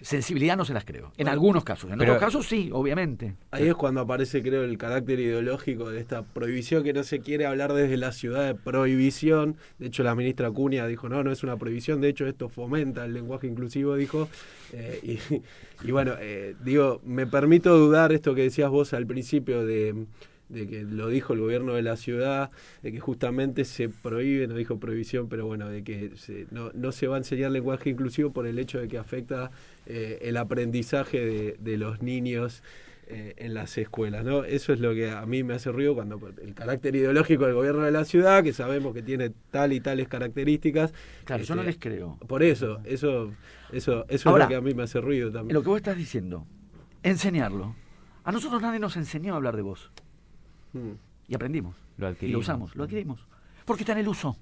[0.00, 1.12] sensibilidad no se las creo.
[1.16, 1.90] En algunos casos.
[1.90, 3.34] En otros casos sí, obviamente.
[3.50, 7.46] Ahí es cuando aparece, creo, el carácter ideológico de esta prohibición que no se quiere
[7.46, 9.56] hablar desde la ciudad de prohibición.
[9.78, 12.00] De hecho, la ministra Cunha dijo, no, no es una prohibición.
[12.00, 14.28] De hecho, esto fomenta el lenguaje inclusivo, dijo.
[14.72, 15.18] Eh,
[15.84, 20.06] y, bueno, eh, digo, me permito dudar esto que decías vos al principio de
[20.48, 22.50] de que lo dijo el gobierno de la ciudad,
[22.82, 26.12] de que justamente se prohíbe, no dijo prohibición, pero bueno, de que
[26.50, 29.50] no, no, se va a enseñar lenguaje inclusivo por el hecho de que afecta
[29.86, 32.62] eh, el aprendizaje de, de los niños
[33.08, 34.24] eh, en las escuelas.
[34.24, 34.42] ¿no?
[34.42, 37.84] Eso es lo que a mí me hace ruido cuando el carácter ideológico del gobierno
[37.84, 40.92] de la ciudad, que sabemos que tiene tal y tales características.
[41.24, 42.18] Claro, yo no este, les creo.
[42.26, 43.32] Por eso, eso,
[43.70, 45.54] eso, eso es lo que a mí me hace ruido también.
[45.54, 46.48] Lo que vos estás diciendo,
[47.04, 47.76] enseñarlo.
[48.24, 49.92] A nosotros nadie nos enseñó a hablar de vos.
[51.28, 51.76] Y aprendimos.
[51.96, 53.26] Lo Y lo usamos, lo adquirimos.
[53.64, 54.36] Porque está en el uso.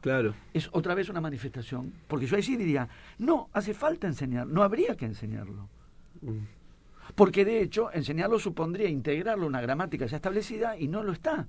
[0.00, 0.34] Claro.
[0.52, 1.92] Es otra vez una manifestación.
[2.06, 5.68] Porque yo ahí sí diría, no, hace falta enseñar, no habría que enseñarlo.
[6.20, 6.38] Mm.
[7.14, 11.46] Porque de hecho, enseñarlo supondría integrarlo a una gramática ya establecida y no lo está.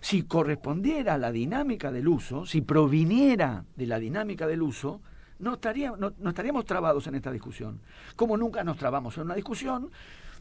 [0.00, 5.00] Si correspondiera a la dinámica del uso, si proviniera de la dinámica del uso,
[5.40, 7.80] no, estaría, no, no estaríamos trabados en esta discusión.
[8.16, 9.90] Como nunca nos trabamos en una discusión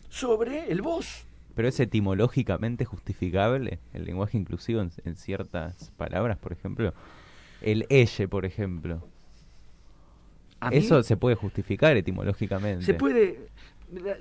[0.09, 1.26] sobre el vos
[1.57, 6.93] pero es etimológicamente justificable el lenguaje inclusivo en, ciertas palabras, por ejemplo.
[7.61, 9.07] El elle, por ejemplo.
[10.69, 12.85] Eso se puede justificar etimológicamente.
[12.85, 13.49] Se puede.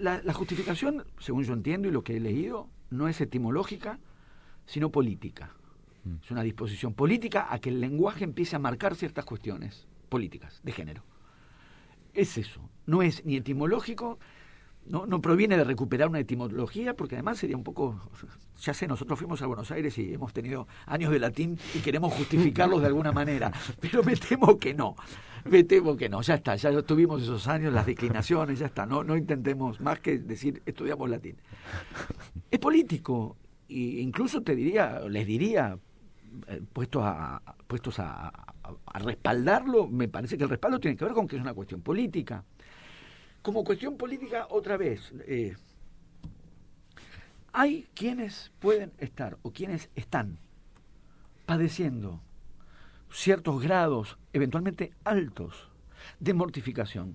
[0.01, 3.99] La, justificación, según yo entiendo y lo que he leído, no es etimológica,
[4.65, 5.53] sino política.
[6.05, 6.15] Mm.
[6.25, 10.73] Es una disposición política a que el lenguaje empiece a marcar ciertas cuestiones políticas de
[10.73, 11.03] género.
[12.15, 12.67] Es eso.
[12.87, 14.19] No es ni etimológico
[14.89, 18.01] no, no proviene de recuperar una etimología, porque además sería un poco,
[18.61, 22.13] ya sé, nosotros fuimos a Buenos Aires y hemos tenido años de latín y queremos
[22.15, 24.97] justificarlos de alguna manera, pero me temo que no,
[25.45, 29.03] me temo que no, ya está, ya tuvimos esos años, las declinaciones, ya está, no,
[29.03, 31.37] no intentemos más que decir estudiamos latín.
[32.51, 33.37] Es político,
[33.69, 35.79] e incluso te diría, les diría,
[36.49, 38.33] eh, puestos a, puestos a
[38.95, 42.45] respaldarlo, me parece que el respaldo tiene que ver con que es una cuestión política
[43.47, 45.55] como cuestión política, otra vez, eh,
[47.53, 50.41] hay quienes pueden estar o quienes están
[51.47, 52.21] padeciendo
[53.09, 55.71] ciertos grados, eventualmente altos,
[56.19, 57.15] de mortificación,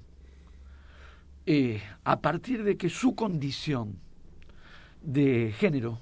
[1.47, 3.99] eh, a partir de que su condición
[5.01, 5.99] de género,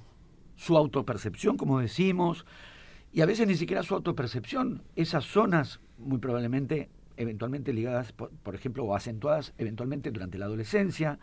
[0.58, 2.46] su autopercepción, como decimos,
[3.12, 8.86] y a veces ni siquiera su autopercepción, esas zonas muy probablemente eventualmente ligadas, por, ejemplo,
[8.86, 11.20] o acentuadas eventualmente durante la adolescencia,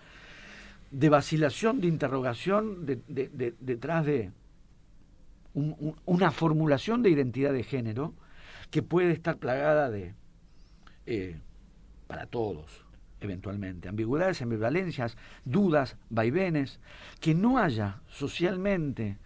[0.91, 4.31] de vacilación, de interrogación detrás de
[5.55, 8.15] una formulación de identidad de género
[8.71, 10.15] que puede estar plagada de,
[11.07, 11.41] eh,
[12.07, 12.85] para todos,
[13.21, 16.79] eventualmente, ambigüedades, ambivalencias, dudas, vaivenes,
[17.21, 19.17] que no haya socialmente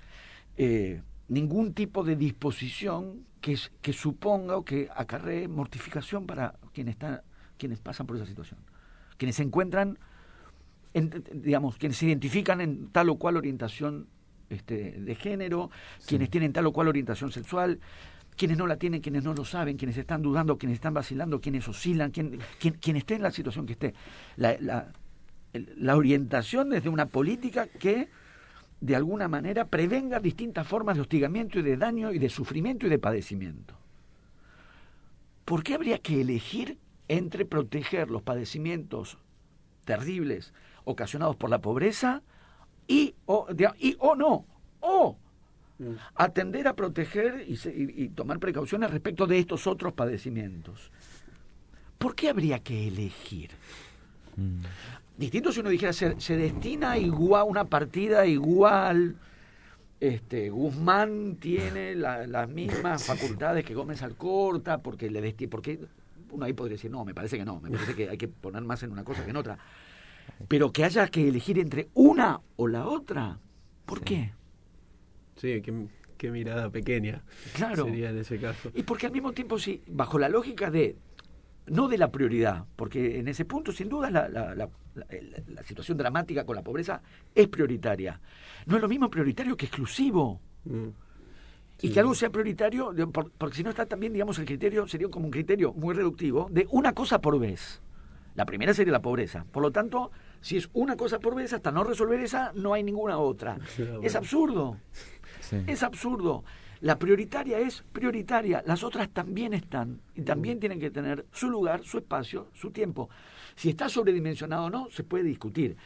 [0.56, 7.20] eh, ningún tipo de disposición que, que suponga o que acarree mortificación para quienes, están,
[7.58, 8.58] quienes pasan por esa situación,
[9.18, 9.98] quienes se encuentran,
[10.94, 14.08] digamos, quienes se identifican en tal o cual orientación
[14.48, 15.70] este, de género,
[16.06, 17.80] quienes tienen tal o cual orientación sexual,
[18.34, 21.68] quienes no la tienen, quienes no lo saben, quienes están dudando, quienes están vacilando, quienes
[21.68, 23.94] oscilan, quien, quien, esté en la situación que esté.
[24.36, 24.90] La, la,
[25.52, 28.08] la orientación desde una política que
[28.80, 32.88] de alguna manera prevenga distintas formas de hostigamiento y de daño y de sufrimiento y
[32.88, 33.79] de padecimiento.
[35.50, 39.18] ¿Por qué habría que elegir entre proteger los padecimientos
[39.84, 40.52] terribles
[40.84, 42.22] ocasionados por la pobreza
[42.86, 43.48] y o,
[43.80, 44.46] y, o no,
[44.78, 45.16] o
[45.80, 45.94] mm.
[46.14, 50.92] atender a proteger y, tomar precauciones respecto de estos otros padecimientos.
[51.98, 53.50] ¿Por qué habría que elegir?
[54.36, 54.60] Mm.
[55.18, 59.16] Distinto si uno dijera, se, se destina igual una partida igual,
[60.00, 65.78] este, Guzmán tiene las mismas facultades que Gómez Alcorta, porque le porque
[66.30, 68.62] uno ahí podría decir, no, me parece que no, me parece que hay que poner
[68.62, 69.58] más en una cosa que en otra.
[70.48, 73.38] Pero que haya que elegir entre una o la otra,
[73.84, 74.32] ¿por qué?
[75.36, 75.60] Sí,
[76.16, 77.22] qué, mirada pequeña
[77.54, 77.84] claro.
[77.84, 78.70] sería en ese caso.
[78.74, 80.96] Y porque al mismo tiempo, sí, bajo la lógica de
[81.66, 84.68] no de la prioridad, porque en ese punto, sin duda, la, la,
[85.64, 87.00] situación dramática con la pobreza
[87.34, 88.20] es prioritaria.
[88.66, 90.40] No es lo mismo prioritario que exclusivo.
[90.64, 90.88] Mm.
[91.82, 92.94] Y que algo sea prioritario,
[93.38, 96.66] porque si no está también, digamos, el criterio sería como un criterio muy reductivo de
[96.70, 97.80] una cosa por vez.
[98.34, 99.46] La primera sería la pobreza.
[99.50, 102.82] Por lo tanto, si es una cosa por vez, hasta no resolver esa, no hay
[102.82, 103.58] ninguna otra.
[104.02, 104.76] Es absurdo.
[105.66, 106.44] Es absurdo.
[106.80, 110.60] La prioritaria es prioritaria, las otras también están y también mm.
[110.60, 113.10] tienen que tener su lugar, su espacio, su tiempo.
[113.54, 115.76] Si está sobredimensionado o no, se puede discutir.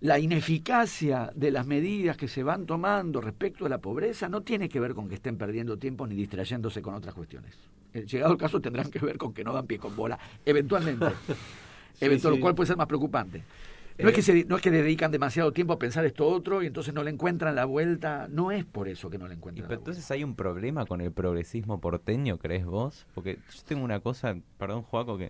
[0.00, 4.68] La ineficacia de las medidas que se van tomando respecto a la pobreza no tiene
[4.68, 7.54] que ver con que estén perdiendo tiempo ni distrayéndose con otras cuestiones.
[7.92, 11.06] Eh, llegado el caso tendrán que ver con que no dan pie con bola, eventualmente.
[12.00, 13.42] Lo cual puede ser más preocupante.
[13.98, 16.66] No, es que se, no es que dedican demasiado tiempo a pensar esto otro y
[16.66, 18.28] entonces no le encuentran la vuelta.
[18.30, 19.68] No es por eso que no le encuentran.
[19.68, 23.06] pero entonces hay un problema con el progresismo porteño, ¿crees vos?
[23.14, 25.28] Porque yo tengo una cosa, perdón, Joaco, que,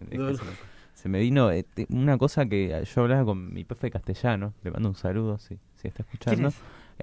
[1.00, 4.54] se, me, vino eh, una cosa que yo hablaba con mi profe castellano.
[4.62, 6.52] Le mando un saludo, si, si está escuchando.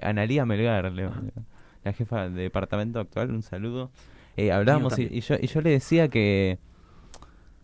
[0.00, 3.90] Analía Melgar, la jefa de departamento actual, un saludo.
[4.36, 6.58] Eh, hablábamos y, yo, y yo le decía que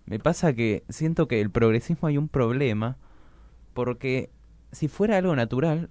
[0.06, 2.96] me pasa que siento que el progresismo hay un problema
[3.72, 4.30] porque
[4.72, 5.88] si fuera algo natural,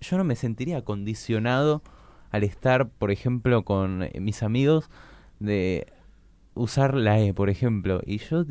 [0.00, 1.82] yo no me sentiría condicionado
[2.30, 4.90] al estar, por ejemplo, con eh, mis amigos
[5.40, 5.86] de
[6.54, 8.00] usar la E, por ejemplo.
[8.06, 8.44] Y yo,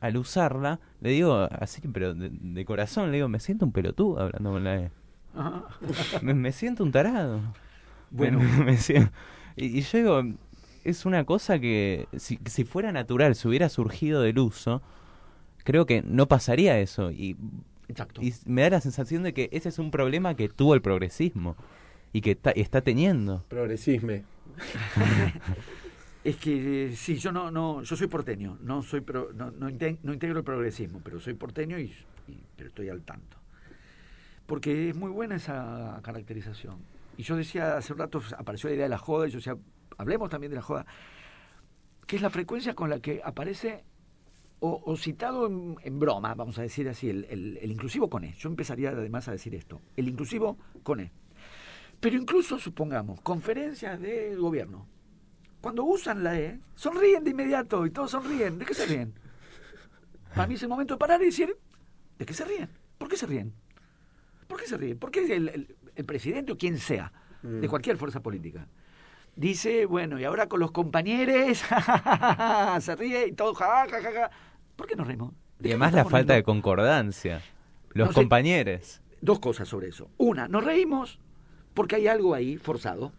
[0.00, 4.52] al usarla, le digo así, pero de, corazón, le digo, me siento un pelotudo hablando
[4.52, 4.90] con la E.
[6.22, 7.40] me, siento un tarado.
[8.10, 8.40] Bueno,
[9.56, 10.22] y, yo digo,
[10.84, 14.82] es una cosa que si, si fuera natural, si hubiera surgido del uso,
[15.64, 17.10] creo que no pasaría eso.
[17.10, 17.36] Y,
[18.20, 21.56] y me da la sensación de que ese es un problema que tuvo el progresismo
[22.12, 23.44] y que está, teniendo.
[23.48, 24.24] Progresisme.
[26.24, 29.04] es que sí, yo no, no, yo soy porteño, no soy
[29.34, 31.94] no, no, integro el progresismo, pero soy porteño y,
[32.56, 33.36] pero estoy al tanto.
[34.46, 36.78] Porque es muy buena esa caracterización.
[37.16, 39.56] Y yo decía hace un rato apareció la idea de la joda, y yo decía,
[39.96, 40.86] hablemos también de la joda,
[42.06, 43.84] que es la frecuencia con la que aparece
[44.60, 47.26] o, citado en, broma, vamos a decir así, el,
[47.60, 48.34] el, inclusivo con E.
[48.38, 51.12] Yo empezaría además a decir esto, el inclusivo con E.
[52.00, 54.88] Pero incluso, supongamos, conferencias del gobierno,
[55.60, 58.58] cuando usan la E, sonríen de inmediato y todos sonríen.
[58.58, 59.14] ¿De qué se ríen?
[60.34, 61.56] Para mí es el momento de parar y decir,
[62.18, 62.68] ¿de qué se ríen?
[62.98, 63.52] ¿Por qué se ríen?
[64.46, 64.98] ¿Por qué se ríen?
[64.98, 67.70] ¿Por qué el, el presidente o quien sea, de mm.
[67.70, 68.68] cualquier fuerza política,
[69.34, 71.58] dice, bueno, y ahora con los compañeros,
[72.80, 74.30] se ríe y todo, ja, ja, ja,
[74.76, 75.34] ¿Por qué nos reímos?
[75.60, 77.42] Y además la falta de concordancia.
[77.90, 79.00] Los compañeros.
[79.20, 80.08] Dos cosas sobre eso.
[80.18, 81.18] Una, nos reímos
[81.74, 83.12] porque hay algo ahí forzado.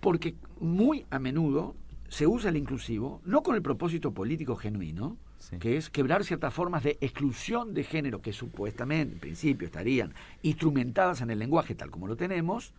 [0.00, 1.76] Porque muy a menudo
[2.08, 5.18] se usa el inclusivo, no con el propósito político genuino,
[5.60, 11.20] que es quebrar ciertas formas de exclusión de género que supuestamente, en principio, estarían instrumentadas
[11.20, 12.74] en el lenguaje tal como lo tenemos,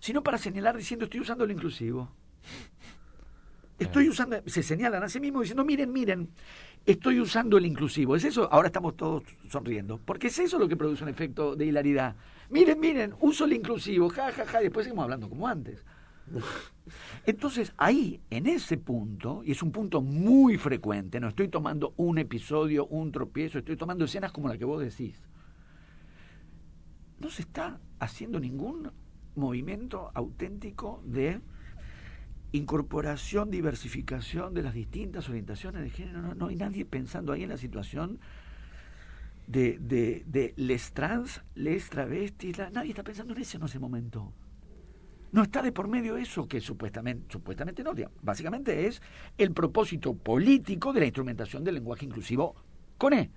[0.00, 2.10] sino para señalar diciendo estoy usando el inclusivo.
[3.78, 6.28] Estoy usando, se señalan a sí mismos diciendo, miren, miren,
[6.84, 8.14] estoy usando el inclusivo.
[8.14, 8.46] ¿Es eso?
[8.52, 9.98] Ahora estamos todos sonriendo.
[10.04, 12.14] Porque es eso lo que produce un efecto de hilaridad.
[12.50, 15.82] Miren, miren, uso el inclusivo, ja, ja, ja, y después seguimos hablando como antes.
[17.26, 22.18] Entonces, ahí, en ese punto, y es un punto muy frecuente, no estoy tomando un
[22.18, 25.20] episodio, un tropiezo, estoy tomando escenas como la que vos decís.
[27.18, 28.90] No se está haciendo ningún
[29.34, 31.40] movimiento auténtico de
[32.52, 36.34] incorporación, diversificación de las distintas orientaciones de género.
[36.34, 38.18] No, hay nadie pensando ahí en la situación
[39.46, 44.32] de, de, les trans, les travestis, nadie está pensando en eso en ese momento.
[45.32, 49.00] No está de por medio eso que supuestamente, supuestamente no, básicamente es
[49.38, 52.56] el propósito político de la instrumentación del lenguaje inclusivo
[52.98, 53.30] con E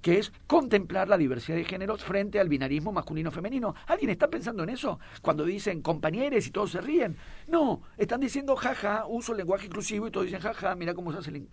[0.00, 3.74] que es contemplar la diversidad de géneros frente al binarismo masculino-femenino.
[3.86, 4.98] ¿Alguien está pensando en eso?
[5.22, 7.16] Cuando dicen compañeros y todos se ríen.
[7.46, 11.18] No, están diciendo jaja, uso el lenguaje inclusivo y todos dicen jaja, mira cómo se
[11.18, 11.48] hace el...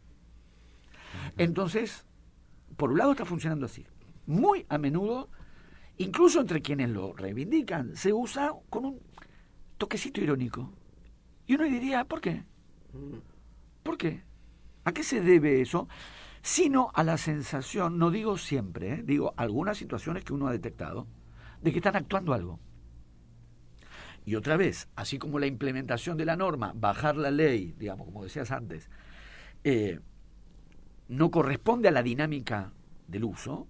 [1.37, 2.05] Entonces,
[2.75, 3.85] por un lado está funcionando así.
[4.25, 5.29] Muy a menudo,
[5.97, 8.99] incluso entre quienes lo reivindican, se usa con un
[9.77, 10.73] toquecito irónico.
[11.45, 12.43] Y uno diría, ¿por qué?
[13.83, 14.23] ¿Por qué?
[14.83, 15.87] ¿A qué se debe eso?
[16.47, 19.01] sino a la sensación, no digo siempre, ¿eh?
[19.03, 21.05] digo algunas situaciones que uno ha detectado,
[21.61, 22.57] de que están actuando algo.
[24.23, 28.23] Y otra vez, así como la implementación de la norma, bajar la ley, digamos, como
[28.23, 28.89] decías antes,
[29.65, 29.99] eh,
[31.09, 32.71] no corresponde a la dinámica
[33.09, 33.67] del uso,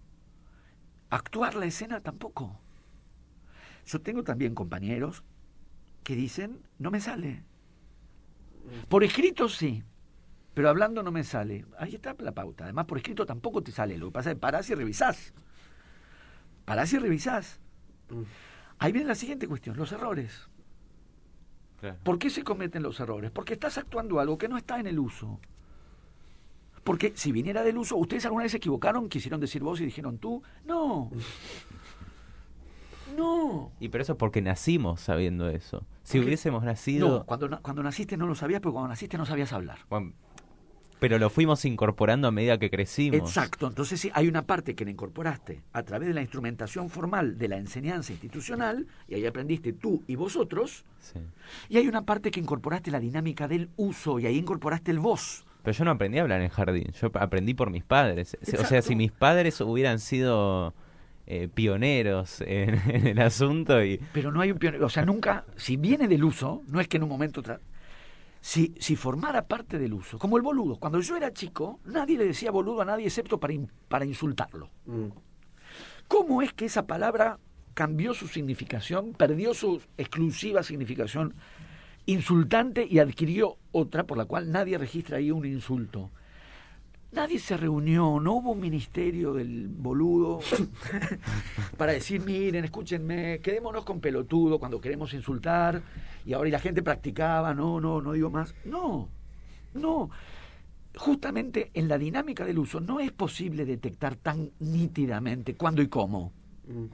[1.09, 2.59] actuar la escena tampoco.
[3.87, 5.23] Yo tengo también compañeros
[6.03, 7.43] que dicen, no me sale.
[8.89, 9.83] Por escrito sí,
[10.53, 11.65] pero hablando no me sale.
[11.77, 12.65] Ahí está la pauta.
[12.65, 13.97] Además, por escrito tampoco te sale.
[13.97, 15.33] Lo que pasa es que parás y revisás.
[16.65, 17.59] Parás y revisás.
[18.09, 18.23] Mm.
[18.79, 20.49] Ahí viene la siguiente cuestión, los errores.
[22.03, 23.29] ¿Por qué se cometen los errores?
[23.31, 25.39] Porque estás actuando algo que no está en el uso.
[26.83, 30.17] Porque si viniera del uso, ¿ustedes alguna vez se equivocaron, quisieron decir vos y dijeron
[30.17, 30.41] tú?
[30.65, 31.11] No.
[33.18, 33.72] No.
[33.80, 35.86] Y pero eso es porque nacimos sabiendo eso.
[36.03, 37.09] Si hubiésemos nacido...
[37.09, 39.80] No, cuando, cuando naciste no lo sabías, pero cuando naciste no sabías hablar.
[40.99, 43.20] Pero lo fuimos incorporando a medida que crecimos.
[43.20, 47.38] Exacto, entonces sí, hay una parte que la incorporaste a través de la instrumentación formal
[47.38, 50.86] de la enseñanza institucional, y ahí aprendiste tú y vosotros,
[51.70, 55.45] y hay una parte que incorporaste la dinámica del uso, y ahí incorporaste el vos.
[55.63, 58.38] Pero yo no aprendí a hablar en el jardín, yo aprendí por mis padres.
[58.59, 60.74] O sea, si mis padres hubieran sido
[61.28, 63.99] eh, pioneros en, el asunto y...
[64.13, 66.97] Pero no hay un pionero, o sea, nunca, si viene del uso, no es que
[66.97, 67.43] en un momento
[68.39, 70.78] si, si formara parte del uso, como el boludo.
[70.78, 73.53] Cuando yo era chico, nadie le decía boludo a nadie excepto para,
[73.89, 74.69] para insultarlo.
[74.86, 75.07] Mm.
[76.07, 77.39] ¿Cómo es que esa palabra
[77.73, 81.34] cambió su significación, perdió su exclusiva significación
[82.05, 86.09] insultante y adquirió otra por la cual nadie registra ahí un insulto?
[87.11, 90.41] Nadie se reunió, no hubo un ministerio del boludo
[91.77, 95.81] para decir, miren, escúchenme, quedémonos con pelotudo cuando queremos insultar
[96.25, 98.53] y ahora y la gente practicaba, no, no, no digo más.
[98.65, 99.07] No,
[99.73, 100.09] no.
[100.97, 106.33] Justamente en la dinámica del uso no es posible detectar tan nítidamente cuándo y cómo.
[106.67, 106.85] Mm.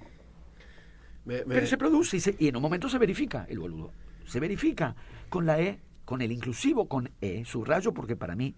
[1.26, 3.92] Pero se produce y, y en un momento se verifica el boludo.
[4.28, 4.96] Se verifica
[5.30, 8.54] con la E, con el inclusivo, con E, subrayo, porque para mí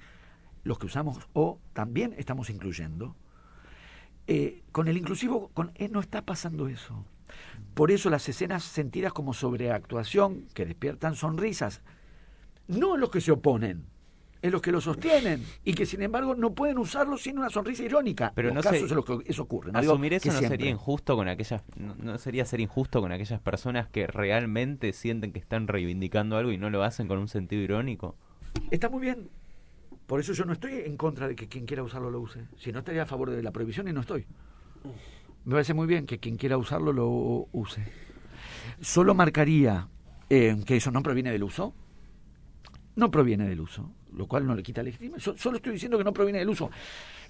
[0.66, 3.16] los que usamos O también estamos incluyendo.
[4.28, 7.05] Eh, con el inclusivo, con E no está pasando eso.
[7.76, 11.82] Por eso las escenas sentidas como sobreactuación, que despiertan sonrisas,
[12.68, 13.86] no los que se oponen,
[14.41, 17.84] es los que lo sostienen y que sin embargo no pueden usarlo sin una sonrisa
[17.84, 18.32] irónica.
[18.36, 19.72] Pero no casos en los que eso ocurre.
[19.74, 24.07] asumir eso no sería injusto con aquellas, no, sería ser injusto con aquellas personas que
[24.07, 28.16] realmente sienten que están reivindicando algo y no lo hacen con un sentido irónico.
[28.72, 29.30] Está muy bien.
[30.07, 32.45] Por eso yo no estoy en contra de que quien quiera usarlo lo use.
[32.57, 34.25] Si no estaría a favor de la prohibición y no estoy.
[35.45, 37.81] Me parece muy bien que quien quiera usarlo lo use.
[38.81, 39.87] Solo marcaría
[40.29, 41.73] eh, que eso no proviene del uso.
[42.95, 45.35] No proviene del uso, lo cual no le quita legitimación.
[45.35, 46.69] So, solo estoy diciendo que no proviene del uso.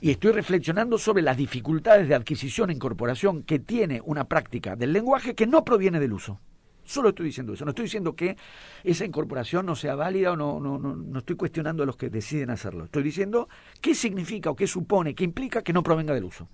[0.01, 4.93] Y estoy reflexionando sobre las dificultades de adquisición e incorporación que tiene una práctica del
[4.93, 6.39] lenguaje que no proviene del uso.
[6.85, 7.65] Solo estoy diciendo eso.
[7.65, 8.37] No estoy diciendo que
[8.83, 12.09] esa incorporación no sea válida o no, no, no, no estoy cuestionando a los que
[12.09, 12.85] deciden hacerlo.
[12.85, 13.49] Estoy diciendo
[13.81, 16.47] qué significa o qué supone, qué implica que no provenga del uso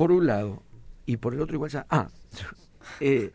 [0.00, 0.62] por un lado,
[1.04, 1.84] y por el otro igual ya...
[1.90, 2.08] Ah,
[3.00, 3.32] eh,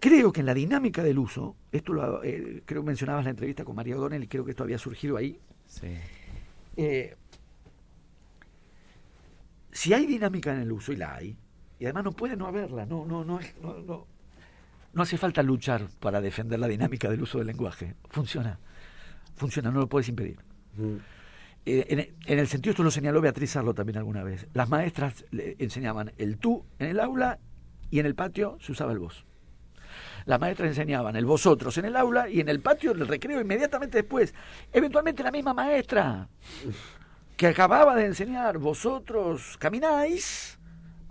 [0.00, 3.64] creo que en la dinámica del uso, esto lo, eh, creo que mencionabas la entrevista
[3.64, 5.38] con María O'Donnell y creo que esto había surgido ahí.
[5.66, 5.86] Sí.
[6.76, 7.14] Eh,
[9.70, 11.36] si hay dinámica en el uso, y la hay,
[11.80, 14.06] y además no puede no haberla, no, no, no, no, no,
[14.92, 17.94] no hace falta luchar para defender la dinámica del uso del lenguaje.
[18.10, 18.58] Funciona,
[19.34, 20.36] funciona, no lo puedes impedir.
[20.76, 20.96] Mm.
[21.64, 25.56] Eh, en, el sentido, esto lo señaló Beatriz Arlo también alguna vez, las maestras le
[25.58, 27.38] enseñaban el tú en el aula
[27.90, 29.24] y en el patio se usaba el vos.
[30.26, 33.98] Las maestras enseñaban el vosotros en el aula y en el patio, el recreo, inmediatamente
[33.98, 34.34] después.
[34.70, 36.28] Eventualmente la misma maestra
[37.38, 40.59] que acababa de enseñar, vosotros camináis,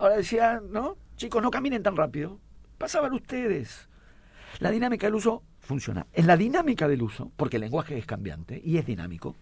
[0.00, 0.96] ahora decía, ¿no?
[1.16, 2.40] Chicos, no caminen tan rápido,
[2.78, 3.88] pasaban ustedes.
[4.58, 6.06] La dinámica del uso funciona.
[6.12, 9.36] En la dinámica del uso, porque el lenguaje es cambiante y es dinámico,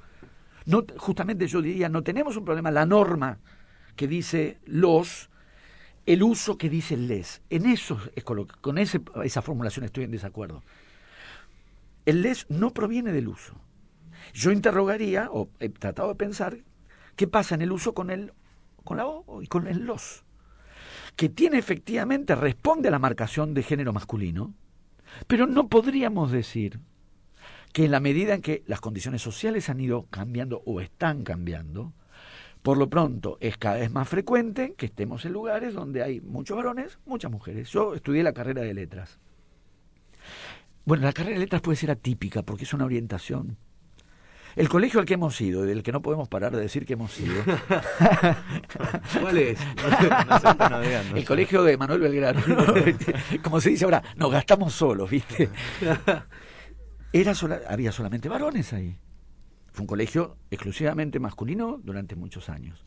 [0.96, 3.38] justamente yo diría, no tenemos un problema, la norma
[3.96, 5.30] que dice los,
[6.04, 7.40] el uso que dice les.
[7.48, 7.98] En eso,
[8.60, 10.62] con ese, esa formulación estoy en desacuerdo.
[12.04, 13.54] El les no proviene del uso.
[14.34, 16.58] Yo interrogaría, o he tratado de pensar,
[17.16, 18.32] qué pasa en el uso con el
[18.84, 20.24] con la O y con el los,
[21.18, 24.54] que tiene efectivamente, responde a la marcación de género masculino,
[25.26, 26.78] pero no podríamos decir
[27.72, 31.92] que en la medida en que las condiciones sociales han ido cambiando o están cambiando,
[32.62, 36.56] por lo pronto es cada vez más frecuente que estemos en lugares donde hay muchos
[36.56, 37.68] varones, muchas mujeres.
[37.70, 39.18] Yo estudié la carrera de letras.
[40.84, 43.56] Bueno, la carrera de letras puede ser atípica porque es una orientación
[44.58, 46.94] el colegio al que hemos ido, y del que no podemos parar de decir que
[46.94, 47.42] hemos ido.
[49.20, 49.60] ¿Cuál es?
[51.14, 52.42] el colegio de Manuel Belgrano.
[53.42, 55.48] Como se dice ahora, nos gastamos solos, ¿viste?
[57.12, 57.32] Era
[57.68, 58.98] había solamente varones ahí.
[59.72, 62.84] Fue un colegio exclusivamente masculino durante muchos años.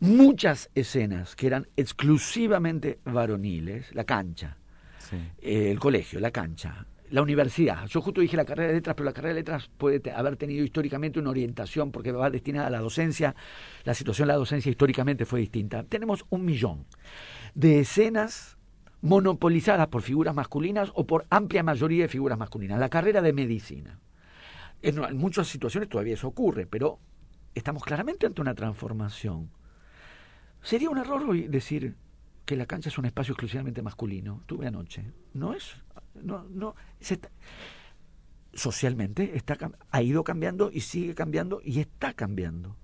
[0.00, 4.58] Muchas escenas que eran exclusivamente varoniles, la cancha,
[5.40, 7.86] el colegio, la cancha, la universidad.
[7.86, 10.64] Yo justo dije la carrera de letras, pero la carrera de letras puede haber tenido
[10.64, 13.34] históricamente una orientación porque va destinada a la docencia.
[13.84, 15.82] La situación de la docencia históricamente fue distinta.
[15.82, 16.86] Tenemos un millón
[17.54, 18.56] de escenas
[19.02, 22.78] monopolizadas por figuras masculinas o por amplia mayoría de figuras masculinas.
[22.78, 23.98] La carrera de medicina.
[24.82, 26.98] En, en muchas situaciones todavía eso ocurre, pero
[27.54, 29.50] estamos claramente ante una transformación.
[30.62, 31.96] Sería un error decir
[32.50, 34.42] que la cancha es un espacio exclusivamente masculino.
[34.46, 35.04] Tuve anoche.
[35.34, 35.76] No es
[36.14, 36.74] no, no,
[38.52, 39.56] socialmente está,
[39.92, 42.76] ha ido cambiando y sigue cambiando y está cambiando.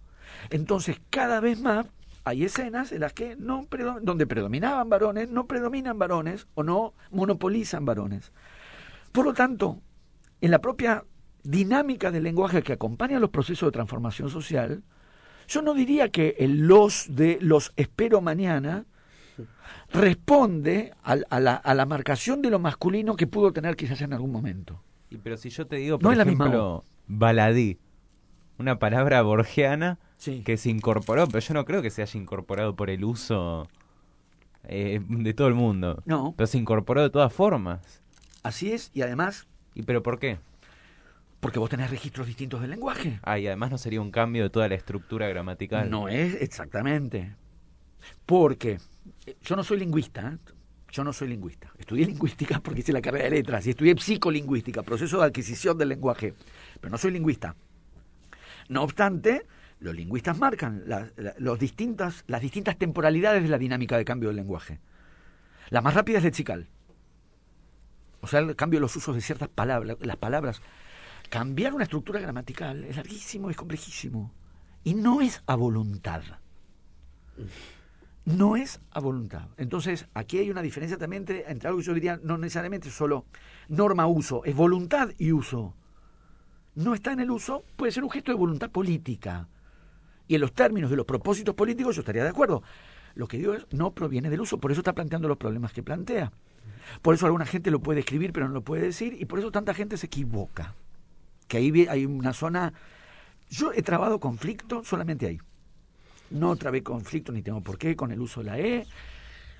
[0.51, 1.87] Entonces, cada vez más
[2.23, 3.67] hay escenas en las que no
[4.03, 8.31] donde predominaban varones, no predominan varones o no monopolizan varones.
[9.11, 9.81] Por lo tanto,
[10.41, 11.05] en la propia
[11.43, 14.85] dinámica del lenguaje que acompaña los procesos de transformación social,
[15.49, 18.87] yo no diría que el los de los espero mañana
[19.93, 24.33] responde a, la, a, la, marcación de lo masculino que pudo tener quizás en algún
[24.33, 24.83] momento.
[25.11, 27.79] Y pero si yo te digo, por ejemplo, baladí,
[28.59, 29.99] una palabra borgiana
[30.45, 33.69] que se incorporó, pero yo no creo que se haya incorporado por el uso
[34.65, 36.03] eh, de todo el mundo.
[36.07, 36.35] No.
[36.37, 38.03] Pero se incorporó de todas formas.
[38.43, 39.47] Así es, y además...
[39.75, 40.39] ¿Y pero por qué?
[41.41, 43.21] Porque vos tenés registros distintos del lenguaje.
[43.23, 45.91] Ah, y además no sería un cambio de toda la estructura gramatical.
[45.91, 47.35] No es exactamente.
[48.25, 48.79] Porque
[49.43, 50.53] yo no soy lingüista, ¿eh?
[50.91, 51.73] yo no soy lingüista.
[51.79, 55.91] Estudié lingüística porque hice la carrera de letras y estudié psicolingüística, proceso de adquisición del
[55.91, 56.35] lenguaje,
[56.81, 57.55] pero no soy lingüista.
[58.69, 59.47] No obstante,
[59.79, 60.85] los lingüistas marcan
[61.39, 64.81] los distintas, las distintas temporalidades de la dinámica de cambio del lenguaje.
[65.71, 66.69] La más rápida es lexical.
[68.21, 70.63] O sea, el cambio de los usos de ciertas palabras, las palabras.
[71.29, 74.33] Cambiar una estructura gramatical es larguísimo, es complejísimo.
[74.85, 76.23] Y no es a voluntad
[78.27, 79.49] no es a voluntad.
[79.57, 83.25] Entonces, aquí hay una diferencia también entre, algo que yo diría no necesariamente solo
[83.69, 85.75] norma-uso, es voluntad y uso.
[86.75, 89.49] No está en el uso, puede ser un gesto de voluntad política.
[90.27, 92.63] Y en los términos de los propósitos políticos yo estaría de acuerdo.
[93.15, 95.85] Lo que digo es, no proviene del uso, por eso está planteando los problemas que
[95.85, 96.33] plantea.
[97.03, 99.53] Por eso alguna gente lo puede escribir, pero no lo puede decir, y por eso
[99.53, 100.75] tanta gente se equivoca.
[101.47, 102.73] Que ahí hay una zona...
[103.49, 105.39] Yo he trabado conflicto solamente ahí
[106.31, 108.87] no trabé conflicto ni tengo por qué con el uso de la E,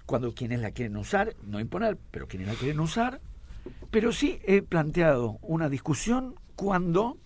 [0.07, 3.21] cuando quienes la quieren usar, no imponer, pero quienes la quieren usar,
[3.91, 7.19] pero sí he planteado una discusión cuando,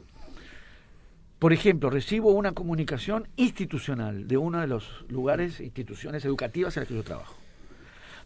[1.39, 6.89] por ejemplo, recibo una comunicación institucional de uno de los lugares, instituciones educativas en las
[6.89, 7.35] que yo trabajo,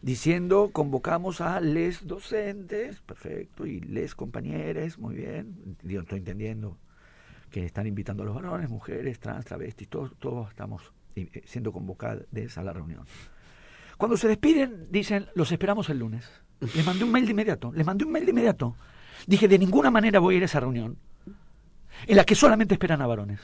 [0.02, 6.78] diciendo convocamos a les docentes, perfecto, y les compañeros, muy bien, yo estoy entendiendo
[7.50, 10.92] que están invitando a los varones, mujeres, trans, travestis, todos, todos estamos
[11.44, 13.06] siendo convocadas a la reunión.
[13.96, 16.28] Cuando se despiden, dicen, los esperamos el lunes.
[16.74, 18.76] Les mandé un mail de inmediato, les mandé un mail de inmediato.
[19.26, 20.96] Dije, de ninguna manera voy a ir a esa reunión,
[22.06, 23.40] en la que solamente esperan a varones.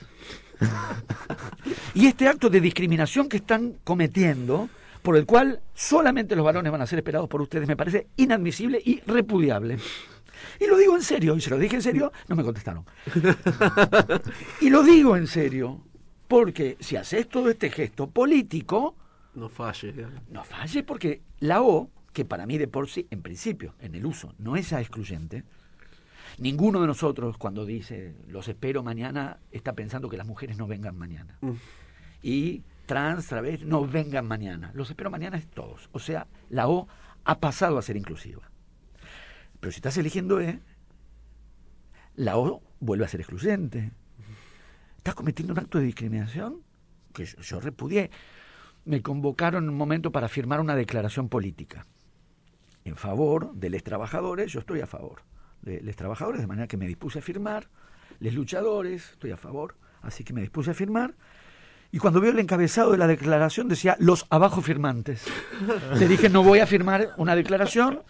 [1.95, 4.69] y este acto de discriminación que están cometiendo,
[5.03, 8.81] por el cual solamente los varones van a ser esperados por ustedes, me parece inadmisible
[8.85, 9.79] y repudiable.
[10.59, 12.85] Y lo digo en serio, y se lo dije en serio, no me contestaron.
[14.61, 15.83] y lo digo en serio,
[16.31, 18.95] porque si haces todo este gesto político...
[19.35, 19.93] No falle.
[20.31, 24.07] No falle porque la O, que para mí de por sí, en principio, en el
[24.07, 25.43] uso, no es excluyente,
[26.39, 30.97] ninguno de nosotros cuando dice los espero mañana está pensando que las mujeres no vengan
[30.97, 31.37] mañana.
[31.41, 31.55] Mm.
[32.23, 34.71] Y trans, través, no vengan mañana.
[34.73, 35.91] Los espero mañana es todos.
[35.91, 36.87] O sea, la O
[37.25, 38.49] ha pasado a ser inclusiva.
[39.59, 40.61] Pero si estás eligiendo E,
[42.15, 43.91] la O vuelve a ser excluyente
[45.01, 46.63] estás cometiendo un acto de discriminación
[47.15, 48.11] que yo, repudié.
[48.85, 51.87] me convocaron en un momento para firmar una declaración política.
[52.85, 55.23] En favor de los trabajadores, yo estoy a favor.
[55.63, 57.71] De los trabajadores, de manera que me dispuse a firmar,
[58.19, 61.15] los luchadores, estoy a favor, así que me dispuse a firmar,
[61.93, 65.25] y cuando vio el encabezado de la declaración decía los abajo firmantes.
[65.99, 68.03] Le dije, no voy a firmar una declaración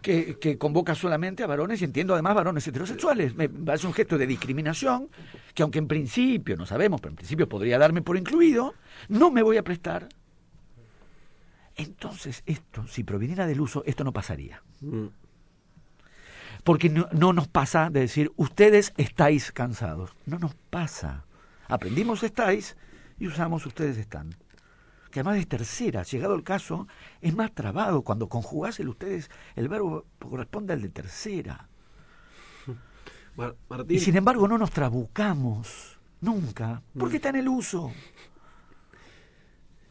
[0.00, 3.34] que, que, convoca solamente a varones y entiendo además varones heterosexuales.
[3.34, 5.10] Me parece un gesto de discriminación
[5.52, 8.74] que aunque en principio, no sabemos, pero en principio podría darme por incluido,
[9.08, 10.08] no me voy a prestar.
[11.76, 14.62] Entonces esto, si proviniera del uso, esto no pasaría.
[14.80, 15.06] Mm.
[16.64, 20.12] Porque no, no nos pasa de decir, ustedes estáis cansados.
[20.24, 21.24] No nos pasa.
[21.68, 22.76] Aprendimos estáis
[23.20, 24.34] y usamos ustedes están.
[25.12, 26.88] Que además es tercera, llegado el caso,
[27.20, 28.02] es más trabado.
[28.02, 31.68] Cuando conjugás el ustedes, el verbo corresponde al de tercera.
[33.88, 36.82] Y sin embargo no nos trabucamos, nunca.
[36.98, 37.16] ¿Por qué mm.
[37.16, 37.90] está en el uso?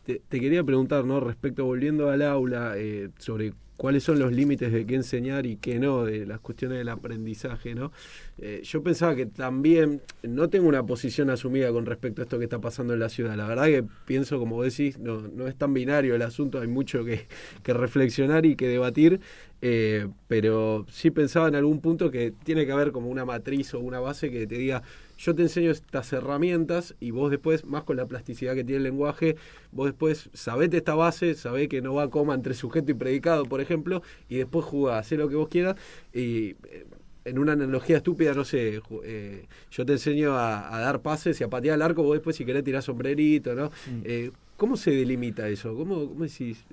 [0.06, 1.20] Te, quería preguntar, ¿no?
[1.20, 5.80] Respecto, volviendo al aula, eh, sobre cuáles son los límites de qué enseñar y qué
[5.80, 7.94] no, de las cuestiones del aprendizaje, ¿no?
[8.38, 12.44] Eh, yo pensaba que también no tengo una posición asumida con respecto a esto que
[12.44, 13.38] está pasando en la ciudad.
[13.38, 17.06] La verdad que pienso, como decís, no, no es tan binario el asunto, hay mucho
[17.06, 17.28] que,
[17.64, 19.22] que reflexionar y que debatir,
[19.62, 23.80] eh, pero sí pensaba en algún punto que tiene que haber como una matriz o
[23.80, 24.84] una base que te diga,
[25.20, 28.84] yo te enseño estas herramientas y vos después, más con la plasticidad que tiene el
[28.84, 29.36] lenguaje,
[29.72, 33.44] vos después sabés esta base, sabés que no va a coma entre sujeto y predicado,
[33.46, 35.76] por ejemplo, y después jugás, hacés lo que vos quieras
[36.14, 36.86] y eh,
[37.26, 41.50] en una analogía estúpida, no sé, eh, yo te enseño a, dar pases y a
[41.50, 43.66] patear el arco, vos después si querés tirar sombrerito, ¿no?
[43.66, 44.02] Mm.
[44.06, 45.76] Eh, ¿Cómo se delimita eso?
[45.76, 46.66] ¿Cómo, cómo decís?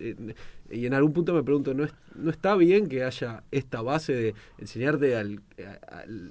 [0.71, 4.35] Y en algún punto me pregunto, ¿no, ¿no está bien que haya esta base de
[4.59, 5.15] enseñarte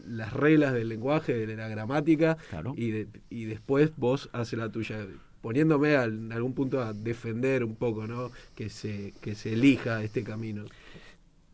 [0.07, 2.37] las reglas del lenguaje, de la gramática,
[2.75, 5.05] y, y después vos haces la tuya?
[5.41, 8.31] Poniéndome en algún punto a defender un poco, ¿no?
[8.55, 10.65] Que se, que se elija este camino.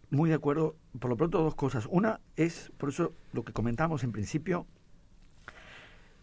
[0.10, 0.76] Muy de acuerdo.
[1.00, 1.88] Por lo pronto, dos cosas.
[1.90, 4.66] Una es, por eso lo que comentamos en principio,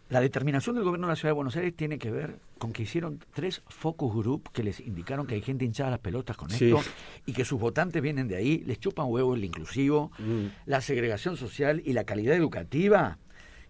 [0.09, 2.83] la determinación del gobierno de la Ciudad de Buenos Aires tiene que ver con que
[2.83, 6.81] hicieron tres focus group que les indicaron que hay gente hinchada las pelotas con esto
[7.27, 10.45] y que sus votantes vienen de ahí, les chupan huevo el inclusivo, mm.
[10.65, 13.19] la segregación social y la calidad educativa.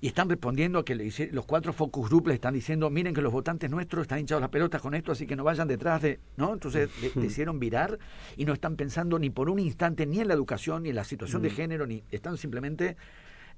[0.02, 0.96] Y están respondiendo a que
[1.34, 4.50] los cuatro focus group le están diciendo, miren que los votantes nuestros están hinchados las
[4.50, 6.22] pelotas con esto, así que no vayan detrás de...
[6.38, 6.54] ¿no?
[6.54, 8.00] Entonces decidieron virar
[8.38, 11.04] y no están pensando ni por un instante ni en la educación, ni en la
[11.04, 11.54] situación de mm.
[11.54, 12.96] género, ni están simplemente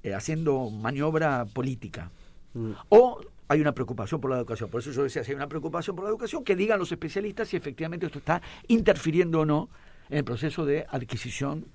[0.02, 2.10] eh, haciendo maniobra política.
[2.54, 2.72] Mm.
[2.90, 4.70] O hay una preocupación por la educación.
[4.70, 7.50] Por eso yo decía, si hay una preocupación por la educación, que digan los especialistas
[7.50, 9.70] si efectivamente esto está interfiriendo o no
[10.10, 11.66] en el proceso de adquisición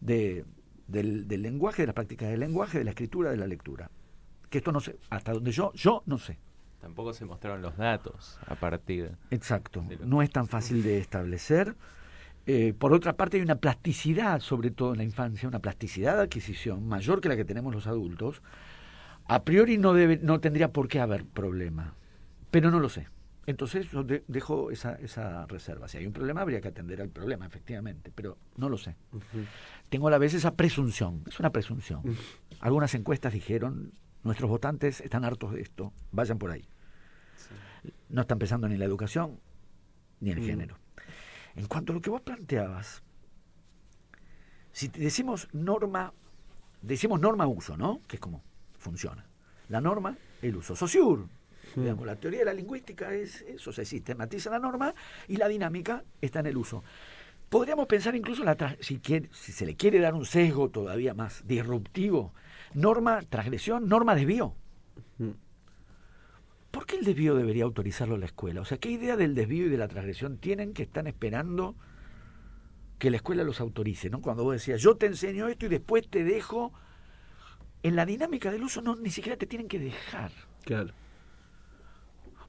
[0.00, 0.44] de,
[0.86, 3.90] del, lenguaje, de las prácticas del lenguaje, de la escritura, de la lectura.
[4.50, 6.38] Que esto no sé, hasta donde yo, yo no sé.
[6.80, 9.10] Tampoco se mostraron los datos a partir.
[9.30, 11.74] Exacto, no es tan fácil de establecer.
[12.46, 16.22] Eh, por otra parte, hay una plasticidad, sobre todo en la infancia, una plasticidad de
[16.22, 18.40] adquisición mayor que la que tenemos los adultos,
[19.28, 21.94] a priori no, debe, no tendría por qué haber problema,
[22.50, 23.08] pero no lo sé.
[23.46, 25.86] Entonces yo dejo esa, esa reserva.
[25.86, 28.96] Si hay un problema, habría que atender al problema, efectivamente, pero no lo sé.
[29.88, 32.02] Tengo a la vez esa presunción, es una presunción.
[32.58, 33.92] Algunas encuestas dijeron,
[34.24, 36.68] nuestros votantes están hartos de esto, vayan por ahí.
[38.08, 39.38] No están pensando ni en la educación
[40.18, 40.78] ni en el género.
[41.54, 43.02] En cuanto a lo que vos planteabas,
[44.72, 46.12] si decimos norma,
[46.82, 48.00] decimos norma uso, ¿no?
[48.08, 48.42] Que es como
[48.86, 49.26] funciona.
[49.68, 50.76] La norma, el uso.
[50.76, 51.26] Sociur,
[51.74, 54.94] digamos, la teoría de la lingüística es eso, se sistematiza la norma
[55.26, 56.84] y la dinámica está en el uso.
[57.48, 59.00] Podríamos pensar incluso, la si,
[59.32, 62.32] si se le quiere dar un sesgo todavía más disruptivo,
[62.74, 64.54] norma, transgresión, norma desvío.
[66.70, 68.60] ¿Por qué el desvío debería autorizarlo la escuela?
[68.60, 71.74] O sea, ¿qué idea del desvío y de la transgresión tienen que están esperando
[72.98, 74.10] que la escuela los autorice?
[74.10, 74.20] ¿no?
[74.20, 76.72] Cuando vos decías, yo te enseño esto y después te dejo
[77.82, 80.32] en la dinámica del uso no ni siquiera te tienen que dejar.
[80.64, 80.92] Claro.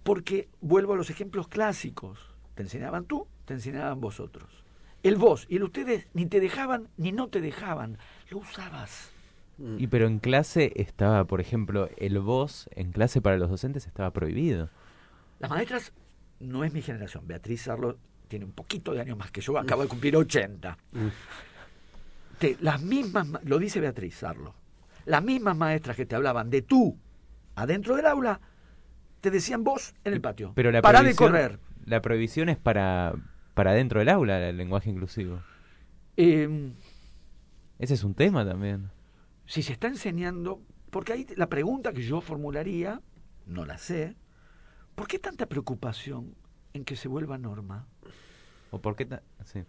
[0.04, 2.20] Porque vuelvo a los ejemplos clásicos.
[2.56, 4.64] Te enseñaban tú, te enseñaban vosotros.
[5.04, 7.98] El vos y el ustedes ni te dejaban ni no te dejaban.
[8.30, 9.12] Lo usabas.
[9.78, 14.12] Y pero en clase estaba, por ejemplo, el vos en clase para los docentes estaba
[14.12, 14.70] prohibido.
[15.40, 15.94] Las maestras,
[16.40, 17.28] no es mi generación.
[17.28, 17.98] Beatriz Arlo
[18.28, 20.78] tiene un poquito de años más que yo, acabo de cumplir 80.
[22.38, 24.54] Te, las mismas, lo dice Beatriz Arlo,
[25.08, 26.98] las mismas maestras que te hablaban de tú
[27.56, 28.40] adentro del aula,
[29.22, 30.52] te decían vos en el patio.
[30.56, 31.60] Pero la para de correr.
[31.86, 33.16] La prohibición es para,
[33.54, 35.42] para dentro del aula, el lenguaje inclusivo.
[36.16, 36.74] Em,
[37.80, 38.92] Ese es un tema también.
[39.46, 43.02] Si se está enseñando, porque ahí la pregunta que yo formularía,
[43.46, 44.16] no la sé,
[44.94, 46.36] ¿por qué tanta preocupación
[46.78, 47.88] en que se vuelva norma.
[48.72, 49.08] ¿O por qué?
[49.46, 49.64] Sí.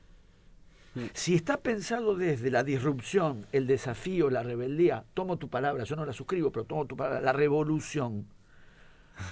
[1.13, 6.05] Si está pensado desde la disrupción, el desafío, la rebeldía, tomo tu palabra, yo no
[6.05, 8.27] la suscribo, pero tomo tu palabra, la revolución.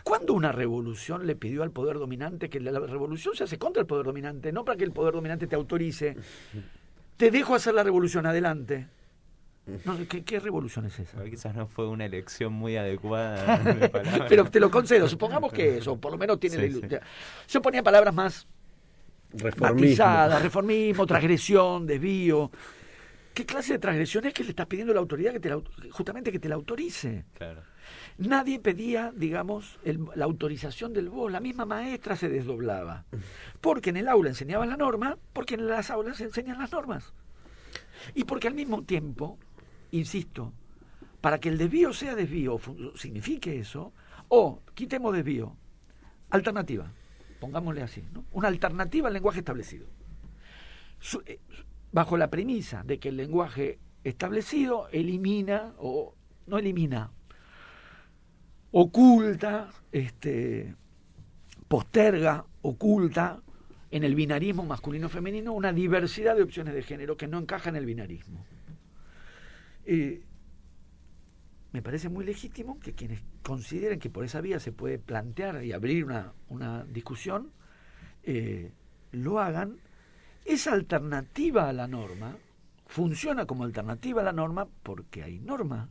[0.03, 3.87] ¿Cuándo una revolución le pidió al poder dominante que la revolución se hace contra el
[3.87, 4.53] poder dominante?
[4.53, 6.17] No para que el poder dominante te autorice.
[7.17, 8.89] Te dejo hacer la revolución, adelante.
[9.85, 11.25] No, ¿qué, revolución es esa?
[11.25, 13.59] quizás no fue una elección muy adecuada.
[13.59, 13.89] De
[14.29, 17.01] Pero te lo concedo, supongamos que eso, por lo menos tiene la
[17.49, 18.47] Yo ponía palabras más
[19.33, 20.39] reformismo.
[20.41, 22.51] reformismo, transgresión, desvío.
[23.35, 25.53] ¿Qué clase de transgresión es que le estás pidiendo a la autoridad que te
[25.91, 27.27] justamente que te la autorice?
[27.35, 27.63] Claro.
[28.19, 29.79] Nadie pedía, digamos,
[30.15, 31.31] la autorización del voz.
[31.31, 33.05] La misma maestra se desdoblaba.
[33.61, 37.13] Porque en el aula enseñaban la norma, porque en las aulas se enseñan las normas.
[38.15, 39.39] Y porque al mismo tiempo,
[39.91, 40.55] insisto,
[41.21, 42.59] para que el desvío sea desvío,
[42.95, 43.93] signifique eso,
[44.29, 45.55] o quitemos desvío,
[46.31, 46.91] alternativa
[47.39, 48.25] pongámosle así, ¿no?
[48.33, 49.87] una alternativa al lenguaje establecido.
[51.27, 51.39] Eh,
[51.93, 56.15] bajo la premisa de que el lenguaje establecido elimina o
[56.47, 57.11] no elimina,
[58.71, 60.75] oculta, este,
[61.69, 63.41] posterga, oculta
[63.91, 67.87] en el binarismo masculino-femenino una diversidad de opciones de género que no encaja en el
[67.87, 68.45] binarismo.
[69.85, 70.23] Eh,
[71.77, 75.73] me parece muy legítimo que quienes consideren que por esa vía se puede plantear y
[75.73, 77.51] abrir una, una discusión,
[78.23, 78.73] eh,
[79.13, 79.77] lo hagan.
[80.47, 82.35] Esa alternativa a la norma
[82.87, 85.91] funciona como alternativa a la norma porque hay norma.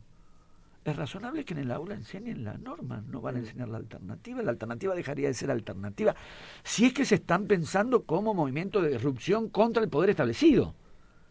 [0.83, 4.41] Es razonable que en el aula enseñen la norma, no van a enseñar la alternativa.
[4.41, 6.15] La alternativa dejaría de ser alternativa
[6.63, 10.73] si es que se están pensando como movimiento de disrupción contra el poder establecido.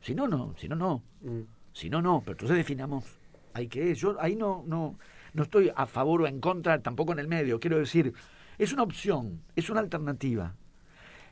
[0.00, 1.02] Si no, no, si no, no.
[1.22, 1.40] Mm.
[1.72, 2.20] Si no, no.
[2.20, 3.23] Pero entonces definamos
[3.54, 4.98] hay que yo ahí no no
[5.32, 7.58] no estoy a favor o en contra tampoco en el medio.
[7.58, 8.12] Quiero decir
[8.58, 10.54] es una opción es una alternativa.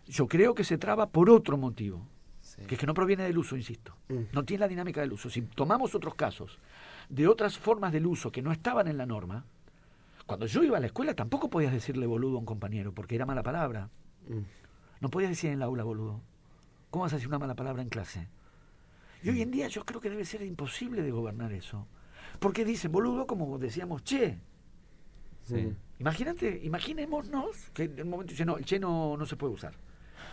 [0.06, 2.06] Yo creo que se traba por otro motivo
[2.66, 3.96] que es que no proviene del uso insisto.
[4.08, 4.32] Mm.
[4.32, 5.30] no tiene la dinámica del uso.
[5.30, 6.58] Si tomamos otros casos
[7.08, 9.44] de otras formas del uso que no estaban en la norma
[10.26, 13.26] cuando yo iba a la escuela tampoco podías decirle boludo a un compañero porque era
[13.26, 13.90] mala palabra.
[14.28, 14.42] Mm.
[15.00, 16.20] no podías decir en la aula boludo
[16.90, 18.28] cómo vas a decir una mala palabra en clase
[19.22, 21.86] y hoy en día yo creo que debe ser imposible de gobernar eso
[22.38, 24.38] porque dicen, boludo, como decíamos, che.
[25.44, 25.72] Sí.
[25.98, 29.74] Imagínate, imaginémonos que en un momento dice, no, el che no, no se puede usar.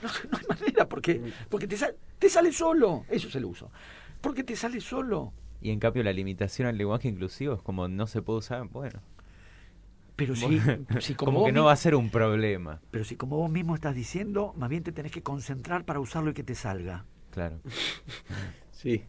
[0.01, 1.77] No, no hay manera, porque, porque te,
[2.17, 3.05] te sale solo.
[3.09, 3.71] Eso es el uso.
[4.21, 5.33] Porque te sale solo.
[5.61, 9.01] Y en cambio la limitación al lenguaje inclusivo es como no se puede usar, bueno.
[10.15, 10.59] Pero si,
[10.99, 12.81] si como, que no va a ser un problema.
[12.91, 16.31] Pero si como vos mismo estás diciendo, más bien te tenés que concentrar para usarlo
[16.31, 17.05] y que te salga.
[17.31, 17.61] Claro.
[18.71, 19.03] sí.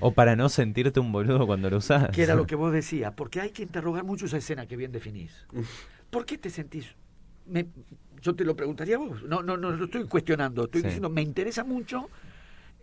[0.00, 2.10] O para no sentirte un boludo cuando lo usas.
[2.10, 4.92] Que era lo que vos decías, porque hay que interrogar mucho esa escena que bien
[4.92, 5.46] definís.
[6.10, 6.94] ¿Por qué te sentís?
[7.46, 7.66] Me,
[8.20, 9.22] yo te lo preguntaría a vos.
[9.24, 10.64] No, no, no lo estoy cuestionando.
[10.64, 12.08] Estoy diciendo, me interesa mucho.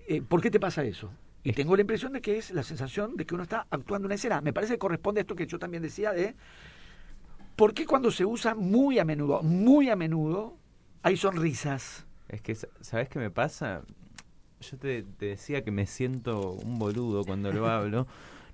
[0.07, 1.11] Eh, ¿Por qué te pasa eso?
[1.43, 4.15] Y tengo la impresión de que es la sensación de que uno está actuando una
[4.15, 4.41] escena.
[4.41, 6.35] Me parece que corresponde a esto que yo también decía de.
[7.55, 10.57] ¿Por qué cuando se usa muy a menudo, muy a menudo,
[11.01, 12.05] hay sonrisas?
[12.29, 13.81] Es que, ¿sabes qué me pasa?
[14.61, 18.07] Yo te, decía que me siento un boludo cuando lo hablo.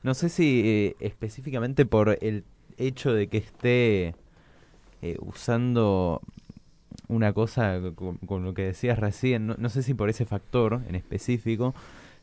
[0.04, 2.44] No sé si eh, específicamente por el
[2.78, 4.16] hecho de que esté
[5.02, 6.22] eh, usando
[7.08, 11.74] una cosa con, lo que decías recién, no, sé si por ese factor en específico,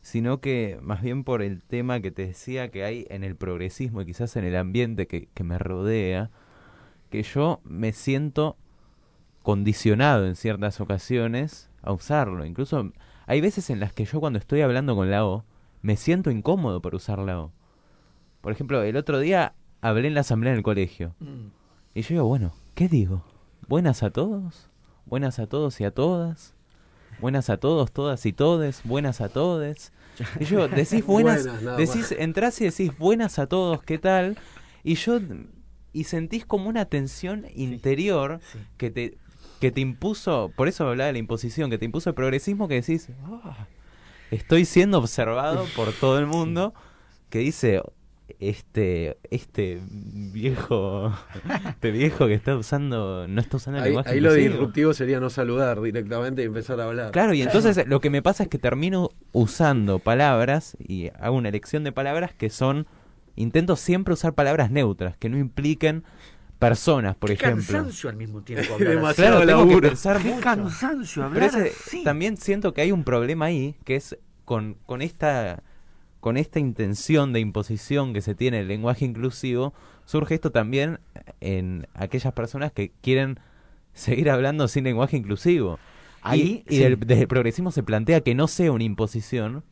[0.01, 4.01] sino que más bien por el tema que te decía que hay en el progresismo
[4.01, 6.29] y quizás en el ambiente que, que me rodea,
[7.09, 8.57] que yo me siento
[9.41, 12.45] condicionado en ciertas ocasiones a usarlo.
[12.45, 12.91] Incluso
[13.27, 15.43] hay veces en las que yo cuando estoy hablando con la O,
[15.81, 17.51] me siento incómodo por usar la O.
[18.41, 21.15] Por ejemplo, el otro día hablé en la asamblea en el colegio.
[21.19, 21.47] Mm.
[21.93, 23.23] Y yo digo, bueno, ¿qué digo?
[23.67, 24.69] ¿Buenas a todos?
[25.05, 26.53] ¿Buenas a todos y a todas?
[27.19, 29.91] Buenas a todos, todas y todes, buenas a todes.
[30.39, 31.45] Y yo, decís buenas,
[31.77, 34.37] decís, entrás y decís buenas a todos, ¿qué tal?
[34.81, 35.19] Y yo,
[35.91, 38.39] y sentís como una tensión interior
[38.77, 39.17] que te
[39.59, 42.75] que te impuso, por eso hablaba de la imposición, que te impuso el progresismo que
[42.75, 43.67] decís, ah,
[44.31, 46.73] estoy siendo observado por todo el mundo,
[47.29, 47.81] que dice,
[48.39, 51.13] este este viejo
[51.69, 55.19] este viejo que está usando no está usando el ahí, lenguaje ahí lo disruptivo sería
[55.19, 57.11] no saludar directamente y empezar a hablar.
[57.11, 61.49] Claro y entonces lo que me pasa es que termino usando palabras y hago una
[61.49, 62.87] elección de palabras que son
[63.35, 66.03] intento siempre usar palabras neutras que no impliquen
[66.59, 67.63] personas, por Qué ejemplo.
[67.65, 68.75] cansancio al mismo tiempo.
[68.79, 71.51] Demasiado claro, tengo que pensar Qué cansancio hablar
[72.03, 75.63] También siento que hay un problema ahí, que es con, con esta
[76.25, 79.75] con esta intención de imposición que se tiene el lenguaje inclusivo,
[80.05, 80.99] surge esto también
[81.39, 83.39] en aquellas personas que quieren
[83.93, 85.77] seguir hablando sin lenguaje inclusivo.
[86.23, 89.63] Ahí, y, desde el progresismo se plantea que no sea una imposición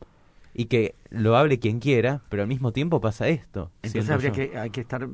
[0.54, 3.72] y que lo hable quien quiera, pero al mismo tiempo pasa esto.
[3.82, 5.08] Entonces habría que, hay que estar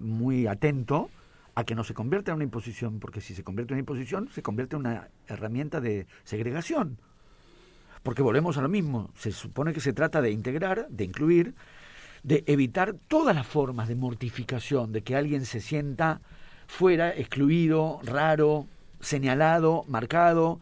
[0.00, 1.10] muy atento
[1.56, 4.28] a que no se convierta en una imposición, porque si se convierte en una imposición,
[4.32, 6.98] se convierte en una herramienta de segregación.
[8.02, 11.54] Porque volvemos a lo mismo, se supone que se trata de integrar, de incluir,
[12.22, 16.20] de evitar todas las formas de mortificación, de que alguien se sienta
[16.68, 18.66] fuera, excluido, raro,
[19.00, 20.60] señalado, marcado,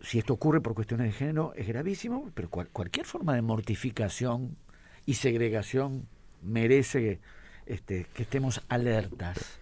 [0.00, 4.56] si esto ocurre por cuestiones de género es gravísimo, pero cualquier forma de mortificación
[5.06, 6.06] y segregación
[6.42, 7.20] merece
[7.66, 9.58] este, que estemos alertas.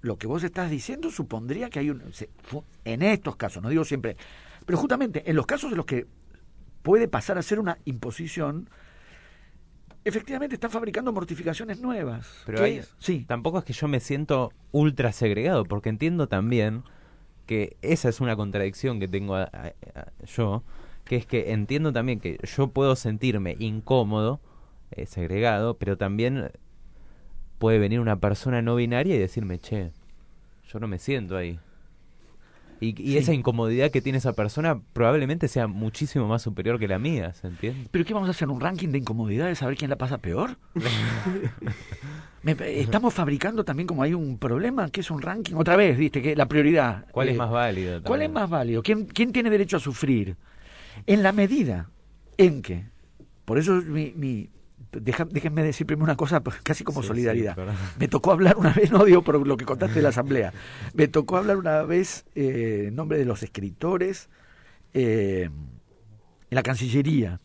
[0.00, 2.02] Lo que vos estás diciendo supondría que hay un...
[2.84, 4.16] En estos casos, no digo siempre,
[4.64, 6.06] pero justamente en los casos en los que
[6.82, 8.68] puede pasar a ser una imposición,
[10.04, 12.42] efectivamente están fabricando mortificaciones nuevas.
[12.46, 12.64] Pero
[12.98, 13.24] sí.
[13.26, 16.84] tampoco es que yo me siento ultra segregado, porque entiendo también
[17.48, 19.36] que esa es una contradicción que tengo
[20.36, 20.62] yo,
[21.06, 24.38] que es que entiendo también que yo puedo sentirme incómodo,
[24.90, 26.52] eh, segregado, pero también
[27.58, 29.92] puede venir una persona no binaria y decirme, che,
[30.70, 31.58] yo no me siento ahí.
[32.80, 37.32] Y, esa incomodidad que tiene esa persona probablemente sea muchísimo más superior que la mía,
[37.32, 37.88] ¿se entiende?
[37.90, 38.48] ¿Pero qué vamos a hacer?
[38.48, 39.62] ¿Un ranking de incomodidades?
[39.62, 40.58] ¿A ver quién la pasa peor?
[42.44, 45.54] estamos fabricando también como hay un problema, que es un ranking.
[45.54, 47.06] Otra vez, viste, que la prioridad.
[47.10, 48.02] ¿Cuál es eh, más válido?
[48.02, 48.82] ¿Cuál es más válido?
[48.82, 50.36] ¿Quién, ¿Quién tiene derecho a sufrir?
[51.06, 51.90] En la medida
[52.36, 52.84] en que,
[53.44, 54.50] por eso mi, mi,
[54.92, 57.56] déjenme decir primero una cosa, pues, casi como solidaridad.
[57.98, 60.52] me tocó hablar una vez, no digo por lo que contaste de la asamblea,
[60.94, 64.28] me tocó hablar una vez eh, en nombre de los escritores
[64.94, 65.50] eh,
[66.50, 67.40] en la Cancillería.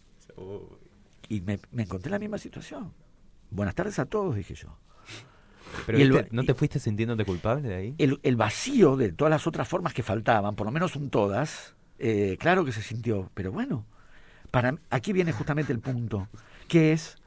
[1.30, 2.94] Y me, encontré en la misma situación.
[3.54, 4.76] Buenas tardes a todos, dije yo.
[5.86, 7.96] Pero ¿no te fuiste sintiéndote culpable de ahí?
[8.00, 11.76] El, el, vacío de todas las otras formas que faltaban, por lo menos son todas,
[12.00, 13.86] eh, claro que se sintió, pero bueno,
[14.50, 16.28] para aquí viene justamente el punto,
[16.68, 17.18] que es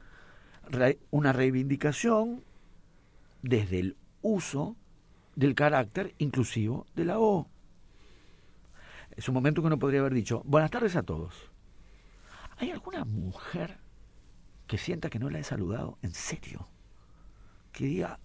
[1.11, 2.43] una reivindicación
[3.41, 4.75] desde el uso
[5.35, 7.47] del carácter inclusivo de la O.
[9.15, 11.33] Es un momento que uno podría haber dicho, buenas tardes a todos.
[12.57, 13.77] ¿Hay alguna mujer
[14.67, 15.97] que sienta que no la he saludado?
[16.01, 16.67] ¿En serio?
[17.71, 18.19] Que diga,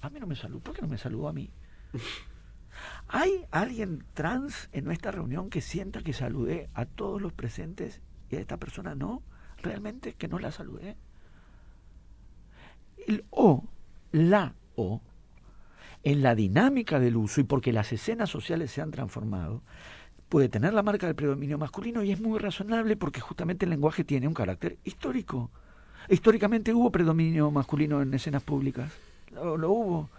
[0.00, 1.50] a mí no me saludó, ¿por qué no me saludó a mí?
[3.08, 8.36] ¿Hay alguien trans en nuestra reunión que sienta que saludé a todos los presentes y
[8.36, 9.22] a esta persona no?
[9.62, 10.96] ¿Realmente que no la saludé?
[13.06, 13.64] el O,
[14.12, 15.00] la O,
[16.02, 19.62] en la dinámica del uso y porque las escenas sociales se han transformado,
[20.28, 24.04] puede tener la marca del predominio masculino y es muy razonable porque justamente el lenguaje
[24.04, 25.50] tiene un carácter histórico.
[26.08, 28.92] Históricamente hubo predominio masculino en escenas públicas.
[29.32, 30.10] Lo, hubo.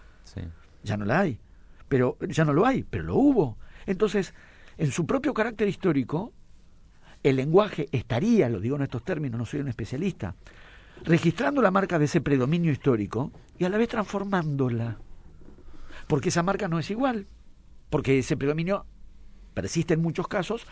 [0.84, 1.40] Ya no la hay.
[1.88, 3.58] Pero ya no lo hay, pero lo hubo.
[3.86, 4.34] Entonces,
[4.78, 6.34] en su propio carácter histórico,
[7.24, 10.36] el lenguaje estaría, lo digo en estos términos, no soy un especialista,
[11.04, 14.98] registrando la marca de ese predominio histórico y a la vez transformándola.
[16.08, 17.28] Porque esa marca no es igual,
[17.90, 18.86] porque ese predominio
[19.54, 20.68] persiste en muchos casos,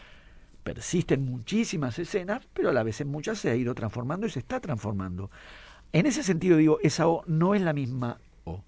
[0.65, 4.31] persiste en muchísimas escenas, pero a la vez en muchas se ha ido transformando y
[4.31, 5.29] se está transformando.
[5.93, 8.63] En ese sentido digo, esa O no es la misma O.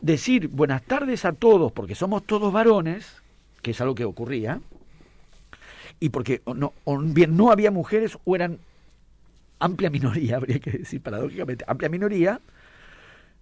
[0.00, 3.22] Decir buenas tardes a todos porque somos todos varones,
[3.60, 4.60] que es algo que ocurría,
[6.00, 8.58] y porque no, o bien no había mujeres o eran
[9.58, 12.40] amplia minoría, habría que decir paradójicamente, amplia minoría,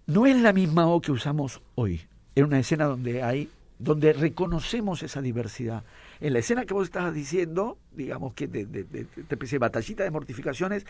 [0.06, 2.00] no es la misma O que usamos hoy,
[2.34, 3.48] en una escena donde hay,
[3.78, 5.84] donde reconocemos esa diversidad.
[6.22, 10.10] En la escena que vos estabas diciendo, digamos que de, de, de, de batallita de
[10.12, 10.86] mortificaciones,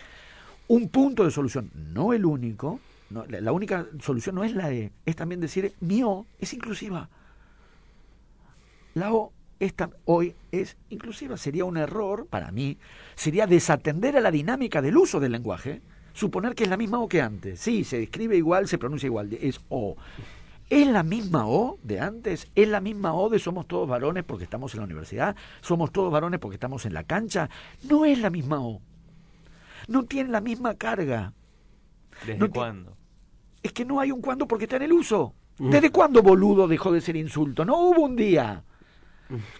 [0.69, 5.17] un punto de solución, no el único, la, única solución no es la E, es
[5.17, 7.09] también decir, mi O es inclusiva.
[8.93, 9.33] La O
[10.05, 11.39] hoy es inclusiva.
[11.39, 12.77] Sería un error, para mí,
[13.15, 15.81] sería desatender a la dinámica del uso del lenguaje,
[16.13, 17.59] suponer que es la misma O que antes.
[17.59, 19.97] Sí, se escribe igual, se pronuncia igual, es O.
[20.73, 22.51] ¿Es la misma O de antes?
[22.55, 25.37] ¿Es la misma O de somos todos varones porque estamos en la universidad?
[25.61, 27.51] ¿Somos todos varones porque estamos en la cancha?
[27.91, 28.81] No es la misma O.
[29.87, 31.35] No tiene la misma carga.
[32.27, 32.97] ¿Desde cuándo?
[33.63, 35.35] Es que no hay un cuándo porque está en el uso.
[35.59, 35.69] Mm.
[35.69, 37.67] ¿Desde cuándo boludo dejó de ser insulto?
[37.67, 38.65] No hubo un día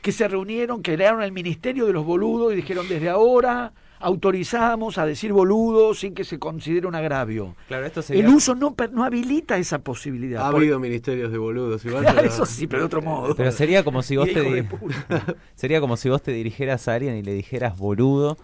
[0.01, 5.07] que se reunieron, crearon el Ministerio de los Boludos y dijeron desde ahora autorizamos a
[5.07, 7.55] decir boludo sin que se considere un agravio.
[7.69, 10.43] Claro, esto El uso no, no habilita esa posibilidad.
[10.43, 12.07] Ha habido ministerios de boludos, igual.
[12.25, 13.35] eso sí, pero de otro modo.
[13.35, 14.69] Pero sería como si vos te
[15.55, 18.37] sería como si vos te dirigieras a alguien y le dijeras boludo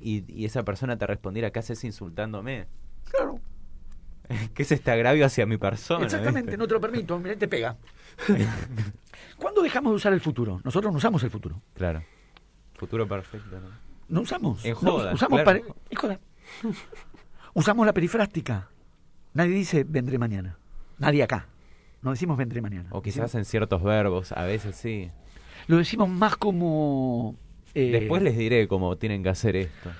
[0.00, 2.66] y, y esa persona te respondiera ¿qué haces insultándome?
[3.10, 3.40] Claro.
[4.54, 6.04] ¿Qué es este agravio hacia mi persona?
[6.04, 7.76] Exactamente, no te lo permito, mira, te pega.
[9.38, 10.60] ¿Cuándo dejamos de usar el futuro?
[10.64, 11.60] Nosotros no usamos el futuro.
[11.74, 12.02] Claro.
[12.74, 13.83] Futuro perfecto, ¿no?
[14.08, 14.64] No usamos.
[14.64, 15.44] En joda, usamos claro.
[15.62, 16.20] para- en joda.
[17.54, 18.68] Usamos la perifrástica.
[19.32, 20.58] Nadie dice vendré mañana.
[20.98, 21.46] Nadie acá.
[22.02, 22.88] No decimos vendré mañana.
[22.92, 25.10] O quizás en ciertos verbos, a veces sí.
[25.68, 27.36] Lo decimos más como...
[27.74, 29.90] eh, Después les diré cómo tienen que hacer esto,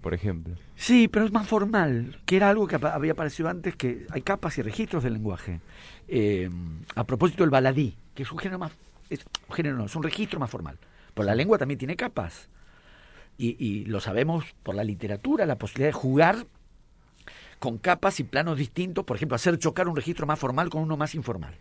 [0.00, 0.54] por ejemplo.
[0.76, 4.56] Sí, pero es más formal, que era algo que había aparecido antes, que hay capas
[4.58, 5.60] y registros del lenguaje.
[6.08, 6.48] Eh,
[6.94, 8.72] a propósito del baladí, que es un género más...
[9.10, 10.78] Es, un género no, es un registro más formal.
[11.12, 12.48] Pero la lengua también tiene capas.
[13.42, 16.46] Y, y lo sabemos por la literatura, la posibilidad de jugar
[17.58, 20.98] con capas y planos distintos, por ejemplo, hacer chocar un registro más formal con uno
[20.98, 21.54] más informal.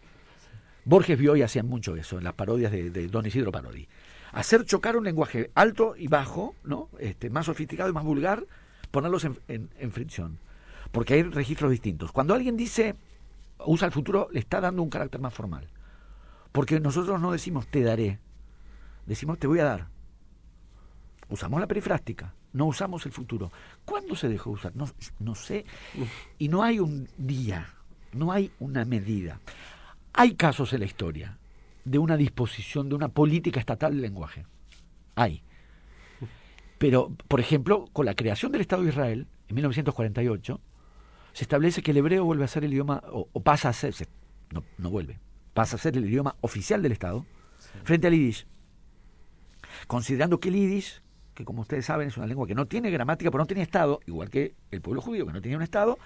[0.84, 3.88] Borges vio y hacían mucho eso en las parodias de, Don Isidro Parodi.
[4.34, 6.90] Hacer chocar un lenguaje alto y bajo, ¿no?
[7.00, 8.46] Este, más sofisticado y más vulgar,
[8.92, 10.38] ponerlos en, en- en fricción.
[10.92, 12.12] Porque hay registros distintos.
[12.12, 12.96] Cuando alguien dice,
[13.66, 15.70] usa el futuro, le está dando un carácter más formal.
[16.52, 18.20] Porque nosotros no decimos te daré,
[19.06, 19.88] decimos te voy a dar.
[21.30, 23.52] Usamos la perifrástica, no usamos el futuro.
[23.86, 24.76] ¿Cuándo se dejó usar?
[24.76, 25.66] No, no sé.
[26.40, 27.74] Y no hay un día,
[28.14, 29.40] no hay una medida.
[30.14, 31.38] Hay casos en la historia
[31.86, 34.46] de una disposición, de una política estatal del lenguaje.
[35.16, 35.44] Hay.
[36.80, 40.60] Pero, por ejemplo, con la creación del Estado de Israel, en 1948,
[41.34, 43.94] se establece que el hebreo vuelve a ser el idioma, o, o pasa a ser,
[43.94, 44.08] se-
[44.52, 45.20] no, no vuelve,
[45.54, 47.26] pasa a ser el idioma oficial del Estado,
[47.84, 48.48] frente al yiddish.
[49.88, 51.02] Considerando que el yiddish,
[51.40, 54.02] que como ustedes saben es una lengua que no tiene gramática, pero no tiene Estado,
[54.06, 55.98] igual que el pueblo judío, que no tenía un Estado,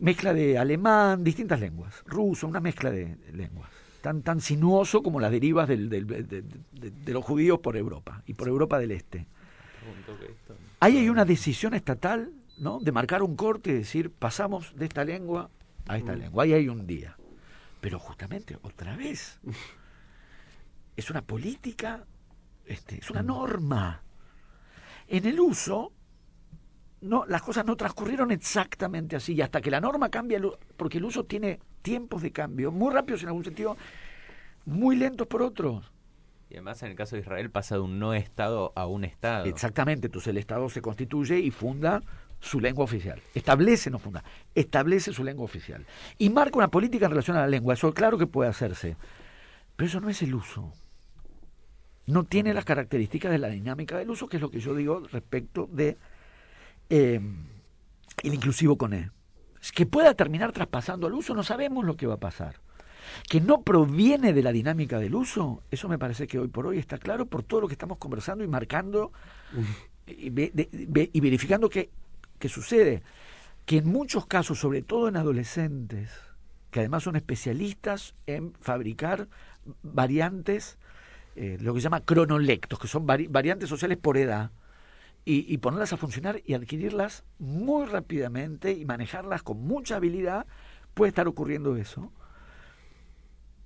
[0.00, 3.70] mezcla de alemán, distintas lenguas, ruso, una mezcla de lenguas,
[4.00, 7.76] tan, tan sinuoso como las derivas del- del- de, de- de- de los judíos por
[7.76, 9.18] Europa y por Europa del Este.
[10.80, 12.80] Ahí hay una decisión estatal, ¿no?
[12.80, 15.48] De marcar un corte y decir, pasamos de esta lengua
[15.86, 16.42] a esta lengua.
[16.42, 17.16] Ahí hay un día.
[17.80, 19.38] Pero justamente, otra vez,
[20.96, 22.04] es una política,
[22.66, 24.02] este, es una norma.
[25.10, 25.92] En el uso,
[27.00, 29.34] no, las cosas no transcurrieron exactamente así.
[29.34, 32.94] Y hasta que la norma cambia, el porque el uso tiene tiempos de cambio, muy
[32.94, 33.76] rápidos en algún sentido,
[34.66, 35.90] muy lentos por otros.
[36.48, 39.46] Y además en el caso de Israel pasa de un no Estado a un Estado.
[39.46, 42.00] Exactamente, entonces el Estado se constituye y funda
[42.38, 43.20] su lengua oficial.
[43.34, 44.22] Establece, no funda,
[44.54, 45.84] establece su lengua oficial.
[46.18, 47.74] Y marca una política en relación a la lengua.
[47.74, 48.96] Eso claro que puede hacerse.
[49.74, 50.72] Pero eso no es el uso.
[52.10, 55.06] No tiene las características de la dinámica del uso, que es lo que yo digo
[55.10, 55.96] respecto de
[56.88, 57.20] eh,
[58.22, 59.10] el inclusivo con E.
[59.74, 62.56] Que pueda terminar traspasando al uso, no sabemos lo que va a pasar.
[63.28, 66.78] Que no proviene de la dinámica del uso, eso me parece que hoy por hoy
[66.78, 69.12] está claro por todo lo que estamos conversando y marcando
[70.06, 71.90] y verificando que,
[72.38, 73.02] que sucede.
[73.66, 76.10] Que en muchos casos, sobre todo en adolescentes,
[76.70, 79.28] que además son especialistas en fabricar
[79.82, 80.78] variantes,
[81.36, 84.50] eh, lo que se llama cronolectos, que son vari- variantes sociales por edad,
[85.24, 90.46] y, y ponerlas a funcionar y adquirirlas muy rápidamente y manejarlas con mucha habilidad,
[90.94, 92.10] puede estar ocurriendo eso.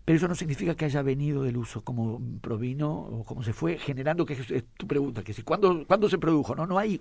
[0.04, 3.78] Pero eso no significa que haya venido del uso como provino o como se fue
[3.78, 6.54] generando, que es, es tu pregunta, que si ¿cuándo, ¿cuándo se produjo?
[6.54, 7.00] No, no hay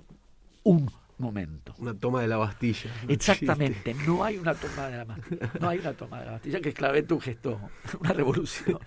[0.64, 1.76] un momento.
[1.80, 2.90] Una toma de la Bastilla.
[3.10, 6.62] Exactamente, no hay una toma de la Bastilla, no hay una toma de la Bastilla
[6.62, 7.60] que es clave tu gesto,
[8.00, 8.80] una revolución.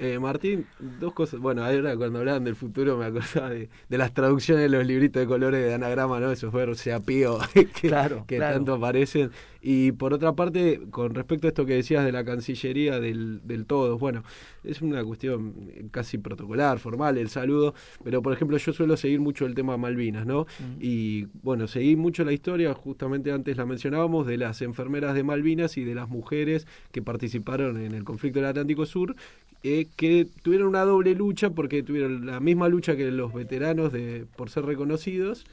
[0.00, 1.38] Eh, Martín, dos cosas.
[1.38, 5.20] Bueno, ahora cuando hablaban del futuro me acordaba de, de las traducciones de los libritos
[5.20, 6.32] de colores de anagrama, ¿no?
[6.32, 8.56] Esos verbos se apío que, Claro, que claro.
[8.56, 9.30] tanto aparecen.
[9.66, 13.64] Y por otra parte, con respecto a esto que decías de la Cancillería del, del
[13.64, 14.22] todos, bueno,
[14.62, 15.54] es una cuestión
[15.90, 17.72] casi protocolar, formal, el saludo,
[18.04, 20.46] pero por ejemplo yo suelo seguir mucho el tema Malvinas, ¿no?
[20.80, 25.78] Y bueno, seguí mucho la historia, justamente antes la mencionábamos, de las enfermeras de Malvinas
[25.78, 29.16] y de las mujeres que participaron en el conflicto del Atlántico Sur,
[29.62, 34.26] eh, que tuvieron una doble lucha porque tuvieron la misma lucha que los veteranos de
[34.36, 35.46] por ser reconocidos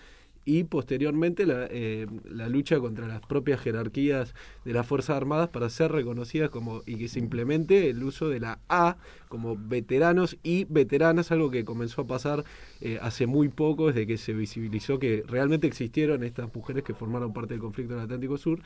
[0.45, 4.33] y posteriormente la, eh, la lucha contra las propias jerarquías
[4.65, 8.39] de las Fuerzas Armadas para ser reconocidas como y que se implemente el uso de
[8.39, 12.43] la A como veteranos y veteranas, algo que comenzó a pasar
[12.81, 17.33] eh, hace muy poco, desde que se visibilizó que realmente existieron estas mujeres que formaron
[17.33, 18.59] parte del conflicto del Atlántico Sur.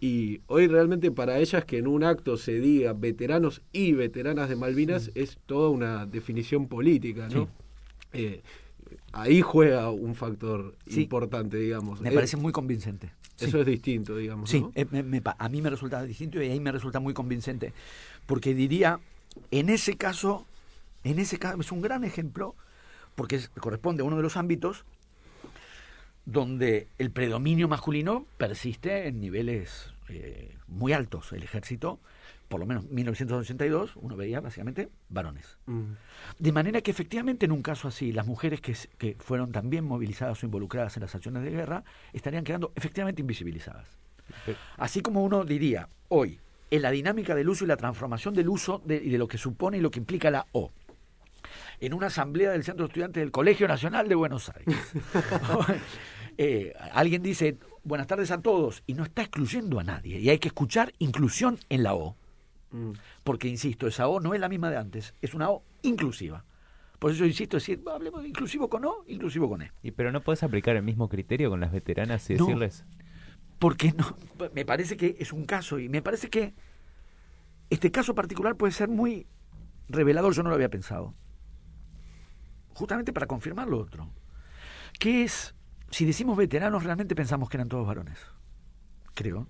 [0.00, 4.56] Y hoy realmente para ellas que en un acto se diga veteranos y veteranas de
[4.56, 7.44] Malvinas es toda una definición política, ¿no?
[7.44, 7.50] Sí.
[8.14, 8.42] Eh,
[9.12, 11.02] ahí juega un factor Sí.
[11.02, 12.00] importante, digamos.
[12.00, 13.10] Me parece muy convincente.
[13.38, 14.48] Eso es distinto, digamos.
[14.50, 14.72] Sí, ¿no?
[14.74, 17.72] eh, me- me a mí me resulta distinto y ahí me resulta muy convincente.
[18.26, 19.00] Porque diría,
[19.50, 20.46] en ese caso,
[21.04, 22.54] en ese caso es un gran ejemplo,
[23.14, 24.84] porque es- corresponde a uno de los ámbitos
[26.24, 31.32] donde el predominio masculino persiste en niveles eh, muy altos.
[31.32, 31.98] El ejército,
[32.52, 35.56] por lo menos 1982, uno veía básicamente varones.
[35.64, 35.92] Mm.
[36.38, 40.42] De manera que efectivamente en un caso así, las mujeres que, que fueron también movilizadas
[40.42, 41.82] o involucradas en las acciones de guerra
[42.12, 43.88] estarían quedando efectivamente invisibilizadas.
[44.76, 46.40] Así como uno diría hoy,
[46.70, 49.38] en la dinámica del uso y la transformación del uso de, y de lo que
[49.38, 50.70] supone y lo que implica la O
[51.80, 54.76] en una asamblea del Centro de Estudiantes del Colegio Nacional de Buenos Aires.
[56.38, 60.18] Eh, alguien dice, buenas tardes a todos, y no está excluyendo a nadie.
[60.18, 62.16] Y hay que escuchar inclusión en la O.
[62.72, 62.92] Mm.
[63.22, 66.44] Porque, insisto, esa O no es la misma de antes, es una O inclusiva.
[66.98, 69.72] Por eso yo insisto, decir, hablemos de inclusivo con O, inclusivo con E.
[69.82, 72.84] ¿Y pero no puedes aplicar el mismo criterio con las veteranas y decirles?
[73.58, 74.16] Porque no,
[74.54, 76.54] me parece que es un caso, y me parece que
[77.70, 79.26] este caso particular puede ser muy
[79.88, 81.14] revelador, yo no lo había pensado
[82.74, 84.10] justamente para confirmar lo otro.
[84.98, 85.54] Que es,
[85.90, 88.18] si decimos veteranos, realmente pensamos que eran todos varones.
[89.14, 89.48] Creo.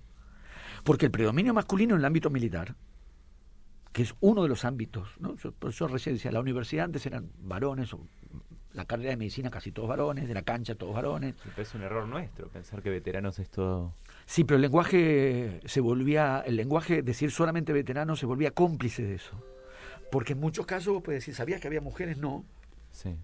[0.83, 2.75] Porque el predominio masculino en el ámbito militar,
[3.93, 5.35] que es uno de los ámbitos, ¿no?
[5.37, 8.07] Yo, por eso recién decía, la universidad antes eran varones, o
[8.73, 11.35] la carrera de medicina casi todos varones, de la cancha todos varones.
[11.55, 13.93] es un error nuestro pensar que veteranos es todo...
[14.25, 19.15] Sí, pero el lenguaje se volvía, el lenguaje, decir solamente veteranos, se volvía cómplice de
[19.15, 19.39] eso.
[20.11, 22.17] Porque en muchos casos vos puedes decir, ¿sabías que había mujeres?
[22.17, 22.45] No.
[22.91, 23.15] Sí.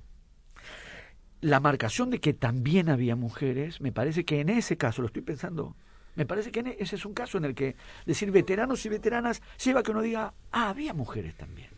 [1.41, 5.23] La marcación de que también había mujeres, me parece que en ese caso, lo estoy
[5.23, 5.75] pensando,
[6.19, 9.79] me parece que ese es un caso en el que decir veteranos y veteranas lleva
[9.79, 11.69] a que uno diga, ah, había mujeres también.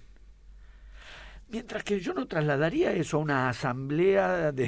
[1.49, 4.63] Mientras que yo no trasladaría eso a una asamblea de,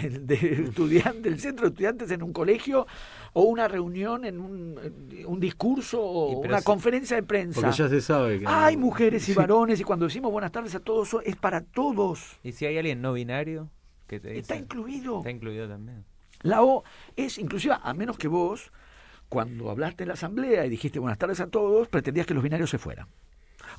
[0.68, 2.86] estudiantes, del centro de estudiantes en un colegio,
[3.34, 7.60] o una reunión en un, discurso, o una conferencia de prensa.
[7.60, 8.46] Porque ya se sabe que.
[8.48, 12.38] Hay mujeres y varones, y cuando decimos buenas tardes a todos, es para todos.
[12.44, 13.72] ¿Y si hay alguien no binario?
[14.06, 15.18] Que Está incluido.
[15.18, 16.06] Está incluido también.
[16.44, 16.84] La O
[17.16, 18.72] es inclusiva, a menos que vos,
[19.30, 22.70] cuando hablaste en la asamblea y dijiste buenas tardes a todos, pretendías que los binarios
[22.70, 23.08] se fueran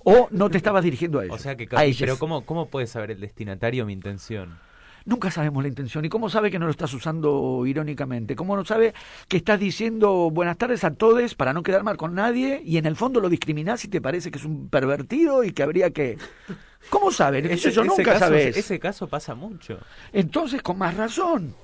[0.04, 1.36] o no te estabas dirigiendo a ellos.
[1.36, 4.58] O sea que, pero ¿cómo, ¿cómo puede saber el destinatario mi intención?
[5.06, 6.04] Nunca sabemos la intención.
[6.06, 8.34] ¿Y cómo sabe que no lo estás usando irónicamente?
[8.34, 8.94] ¿Cómo no sabe
[9.28, 12.86] que estás diciendo buenas tardes a todos para no quedar mal con nadie y en
[12.86, 16.16] el fondo lo discriminás y te parece que es un pervertido y que habría que...
[16.90, 17.52] ¿Cómo sabe?
[17.52, 18.56] Eso yo nunca sabes.
[18.56, 19.78] Ese caso pasa mucho.
[20.12, 21.54] Entonces, con más razón.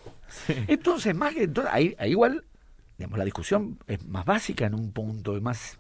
[0.67, 1.51] Entonces, más que...
[1.71, 2.45] ahí, ahí igual,
[3.01, 5.79] digamos, la discusión es más básica en un punto, es más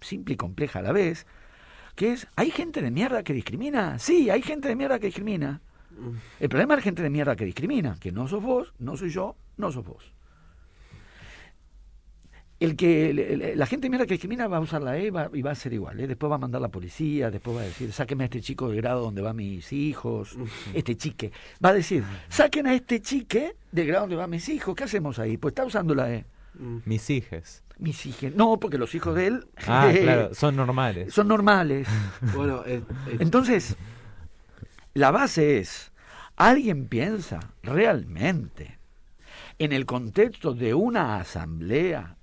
[0.00, 1.26] simple y compleja a la vez
[1.94, 3.98] que es, ¿hay gente de mierda que discrimina?
[3.98, 5.60] Sí, hay gente de mierda que discrimina.
[6.40, 9.10] El problema es la gente de mierda que discrimina, que no sos vos, no soy
[9.10, 10.14] yo, no sos vos.
[12.58, 15.50] El que la gente de mierda que discrimina va a usar la E y va
[15.50, 16.00] a ser igual.
[16.00, 16.06] ¿eh?
[16.06, 18.76] Después va a mandar la policía, después va a decir, sáqueme a este chico de
[18.78, 20.38] grado donde van mis hijos,
[20.72, 21.32] este chique.
[21.62, 24.74] Va a decir, saquen a este chique de grado donde van mis hijos.
[24.74, 25.36] ¿Qué hacemos ahí?
[25.36, 26.24] Pues está usando la E.
[26.54, 27.62] Mis hijas.
[27.78, 28.34] Mis hijos.
[28.34, 29.46] No, porque los hijos de él.
[29.66, 31.12] Ah, claro, son normales.
[31.12, 31.88] Son normales.
[32.34, 32.62] bueno,
[33.18, 33.76] Entonces,
[34.94, 35.92] la base es:
[36.36, 38.78] ¿alguien piensa realmente
[39.58, 42.16] en el contexto de una asamblea?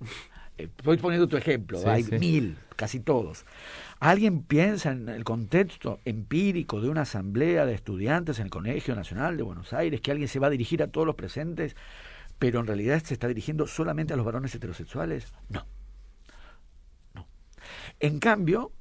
[0.56, 3.46] Estoy poniendo tu ejemplo, hay mil, casi todos.
[3.98, 9.36] ¿Alguien piensa en el contexto empírico de una asamblea de estudiantes en el Colegio Nacional
[9.36, 11.76] de Buenos Aires, que alguien se va a dirigir a todos los presentes
[12.40, 15.32] pero en realidad se está dirigiendo solamente a los varones heterosexuales.
[15.50, 15.66] No.
[17.14, 17.28] No.
[18.00, 18.72] En cambio,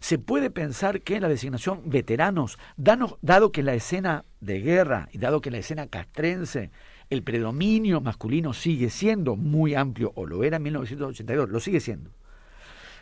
[0.00, 5.18] se puede pensar que en la designación veteranos, dado que la escena de guerra y
[5.18, 6.70] dado que la escena castrense,
[7.08, 12.10] el predominio masculino sigue siendo muy amplio, o lo era en 1982, lo sigue siendo.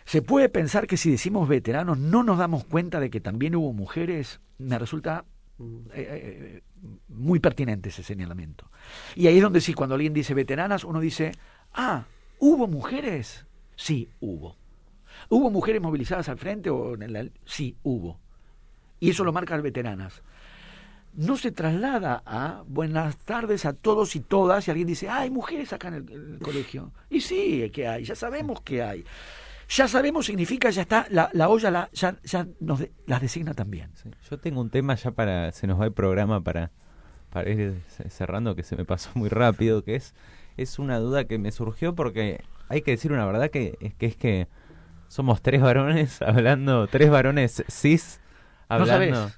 [0.05, 3.73] Se puede pensar que si decimos veteranos no nos damos cuenta de que también hubo
[3.73, 5.25] mujeres, me resulta
[5.59, 6.63] eh, eh,
[7.09, 8.71] muy pertinente ese señalamiento.
[9.15, 11.33] Y ahí es donde sí, cuando alguien dice veteranas, uno dice,
[11.73, 12.05] ah,
[12.39, 13.47] ¿hubo mujeres?
[13.77, 14.57] Sí, hubo.
[15.29, 16.71] ¿Hubo mujeres movilizadas al frente?
[16.71, 18.19] O en Sí, hubo.
[19.01, 20.23] Y eso lo marca veteranas.
[21.13, 25.31] No se traslada a buenas tardes a todos y todas y alguien dice, ah, hay
[25.31, 26.93] mujeres acá en el colegio.
[27.09, 29.05] Y sí, que hay, ya sabemos que hay
[29.69, 33.91] ya sabemos significa ya está la, la olla la, ya, ya nos las designa también.
[34.31, 36.71] Yo tengo un tema ya para se nos va el programa para
[37.31, 40.15] para ir cerrando que se me pasó muy rápido que es
[40.57, 44.07] es una duda que me surgió porque hay que decir una verdad que es que
[44.07, 44.49] es que
[45.09, 48.21] somos tres varones hablando tres varones cis
[48.69, 49.31] hablando.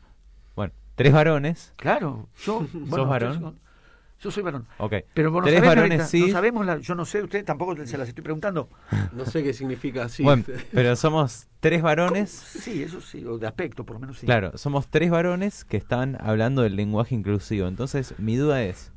[0.54, 1.72] Bueno tres varones.
[1.76, 3.58] Claro yo sos varón
[4.20, 4.66] yo soy varón.
[4.78, 4.94] Ok.
[5.12, 8.24] Pero vos no Tres varones no sabemos, yo no sé, usted tampoco se las estoy
[8.24, 8.68] preguntando.
[9.12, 10.22] No sé qué significa así.
[10.22, 12.30] Bueno, pero somos tres varones.
[12.30, 14.26] Sí, eso sí, o de aspecto por lo menos sí.
[14.26, 17.68] Claro, somos tres varones que están hablando del lenguaje inclusivo.
[17.68, 18.92] Entonces, mi duda es,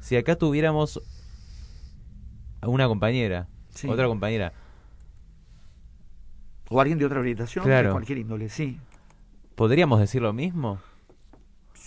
[0.00, 1.00] si acá tuviéramos
[2.62, 3.48] una compañera,
[3.88, 4.52] otra compañera.
[6.68, 8.80] O alguien de otra orientación, de cualquier índole, sí.
[9.54, 10.80] ¿Podríamos decir lo mismo?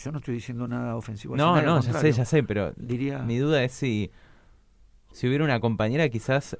[0.03, 1.35] Yo no estoy diciendo nada ofensivo.
[1.35, 3.19] No, no, ya sé, ya sé, pero diría...
[3.19, 4.11] mi duda es si,
[5.11, 6.57] si hubiera una compañera quizás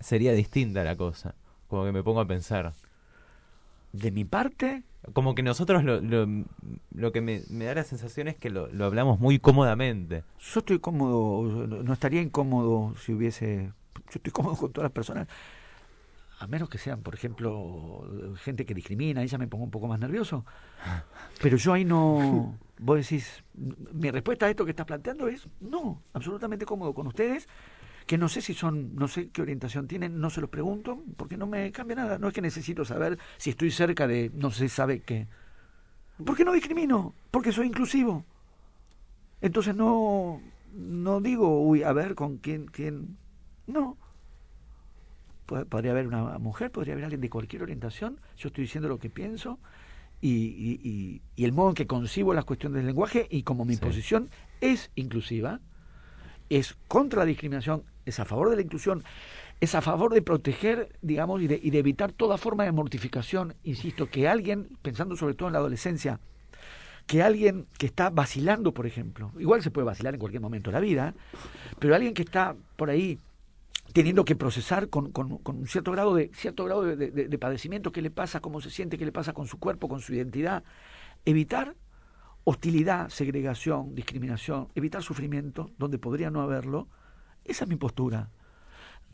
[0.00, 1.34] sería distinta la cosa.
[1.68, 2.72] Como que me pongo a pensar.
[3.92, 4.82] De mi parte,
[5.12, 9.20] como que nosotros lo, lo, que me, da la sensación es que lo, lo, hablamos
[9.20, 10.24] muy cómodamente.
[10.38, 13.72] Yo estoy cómodo, no estaría incómodo si hubiese...
[13.94, 15.28] Yo estoy cómodo con todas las personas,
[16.40, 19.86] a menos que sean, por ejemplo, gente que discrimina, ahí ya me pongo un poco
[19.86, 20.46] más nervioso.
[21.40, 22.58] Pero yo ahí no...
[22.78, 23.44] Vos decís,
[23.92, 27.46] mi respuesta a esto que estás planteando es no, absolutamente cómodo con ustedes
[28.06, 31.36] que no sé si son, no sé qué orientación tienen, no se los pregunto, porque
[31.36, 32.18] no me cambia nada.
[32.18, 35.28] No es que necesito saber si estoy cerca de no se sabe qué.
[36.24, 37.14] ¿Por qué no discrimino?
[37.30, 38.24] Porque soy inclusivo.
[39.40, 40.40] Entonces no,
[40.72, 43.16] no digo, uy, a ver con quién, quién.
[43.66, 43.96] No.
[45.68, 48.20] Podría haber una mujer, podría haber alguien de cualquier orientación.
[48.36, 49.58] Yo estoy diciendo lo que pienso
[50.20, 53.76] y, y, y, el modo en que concibo las cuestiones del lenguaje y como mi
[53.76, 55.60] posición es inclusiva,
[56.50, 59.02] es contra la discriminación, es a favor de la inclusión,
[59.60, 63.54] es a favor de proteger, digamos, y de, y de evitar toda forma de mortificación.
[63.64, 66.20] Insisto, que alguien, pensando sobre todo en la adolescencia,
[67.06, 70.74] que alguien que está vacilando, por ejemplo, igual se puede vacilar en cualquier momento de
[70.74, 71.14] la vida,
[71.78, 73.18] pero alguien que está por ahí
[73.92, 78.02] teniendo que procesar con, con, un cierto grado de cierto grado de, de, padecimiento qué
[78.02, 80.64] le pasa, cómo se siente, qué le pasa con su cuerpo, con su identidad,
[81.24, 81.76] evitar
[82.44, 86.88] hostilidad, segregación, discriminación, evitar sufrimiento donde podría no haberlo,
[87.44, 88.30] esa es mi postura.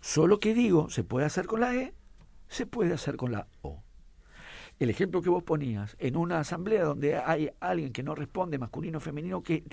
[0.00, 1.94] Solo que digo, se puede hacer con la E,
[2.48, 3.82] se puede hacer con la O.
[4.78, 8.98] El ejemplo que vos ponías, en una asamblea donde hay alguien que no responde, masculino
[8.98, 9.64] o femenino, que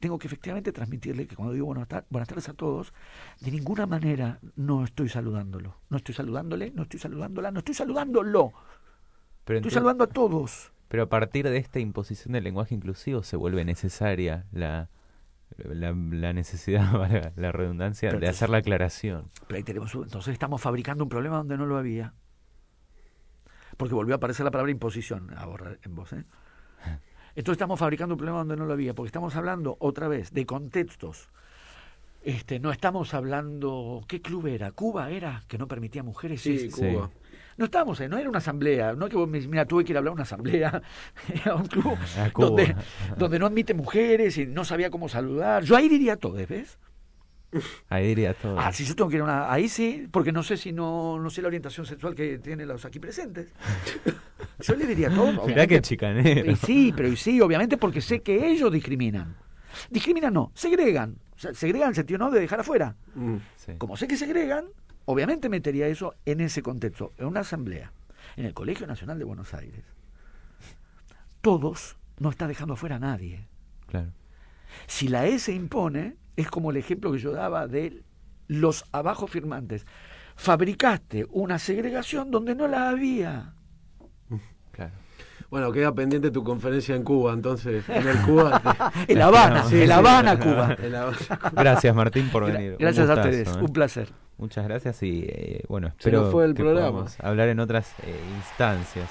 [0.00, 2.92] tengo que efectivamente transmitirle que cuando digo buenas, tardes a todos,
[3.40, 5.76] de ninguna manera no estoy saludándolo.
[5.88, 8.52] No estoy saludándole, no estoy saludándola, no estoy saludándolo.
[9.44, 10.72] Pero estoy saludando a todos.
[10.88, 14.88] Pero a partir de esta imposición del lenguaje inclusivo se vuelve necesaria la,
[15.56, 19.30] la, necesidad, la redundancia, de hacer la aclaración.
[19.46, 22.14] Pero ahí tenemos, entonces estamos fabricando un problema donde no lo había.
[23.76, 26.12] Porque volvió a aparecer la palabra imposición ahora en voz.
[26.12, 26.24] ¿eh?
[27.36, 30.46] Entonces estamos fabricando un problema donde no lo había, porque estamos hablando otra vez de
[30.46, 31.28] contextos.
[32.24, 34.72] Este, no estamos hablando, ¿qué club era?
[34.72, 36.40] Cuba era, que no permitía mujeres.
[36.40, 37.10] Sí, Cuba.
[37.58, 39.96] No estábamos ahí, no era una asamblea, no que vos me mira, tuve que ir
[39.96, 40.82] a hablar a una asamblea,
[41.44, 41.96] a un club
[42.36, 42.74] donde,
[43.16, 45.62] donde no admite mujeres y no sabía cómo saludar.
[45.62, 46.78] Yo ahí diría todo, ¿ves?
[47.88, 48.58] Ahí diría todo.
[48.58, 49.52] Ah, si yo tengo que ir a una.
[49.52, 52.84] Ahí sí, porque no sé si no, no sé la orientación sexual que tienen los
[52.84, 53.48] aquí presentes.
[54.60, 55.42] Yo le diría todo.
[55.46, 56.50] Mirá que chicanero.
[56.50, 59.36] Y sí, pero y sí, obviamente porque sé que ellos discriminan.
[59.90, 61.16] Discriminan no, segregan.
[61.36, 62.96] O sea, segregan en el sentido no de dejar afuera.
[63.14, 63.36] Mm.
[63.78, 64.66] Como sé que segregan,
[65.04, 67.92] obviamente metería eso en ese contexto, en una asamblea,
[68.36, 69.84] en el Colegio Nacional de Buenos Aires.
[71.42, 73.46] Todos no está dejando afuera a nadie.
[73.86, 74.12] Claro.
[74.86, 78.02] Si la E se impone, es como el ejemplo que yo daba de
[78.46, 79.86] los abajo firmantes.
[80.36, 83.54] Fabricaste una segregación donde no la había.
[84.72, 84.92] Claro.
[85.48, 88.60] Bueno, queda pendiente tu conferencia en Cuba, entonces, en el Cuba.
[89.08, 90.76] en La Habana, en La Habana, Cuba.
[91.52, 92.76] Gracias, Martín, por venir.
[92.78, 93.60] Gracias a ustedes, ¿eh?
[93.60, 94.08] un placer.
[94.38, 97.06] Muchas gracias y eh, bueno, espero fue el programa.
[97.22, 99.08] hablar en otras eh, instancias.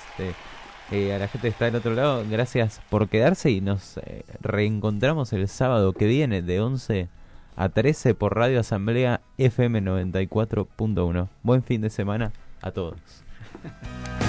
[0.92, 4.00] A la gente que está del otro lado, gracias por quedarse y nos
[4.40, 7.10] reencontramos el sábado que viene de 11
[7.56, 11.28] a 13 por Radio Asamblea FM 94.1.
[11.42, 13.00] Buen fin de semana a todos.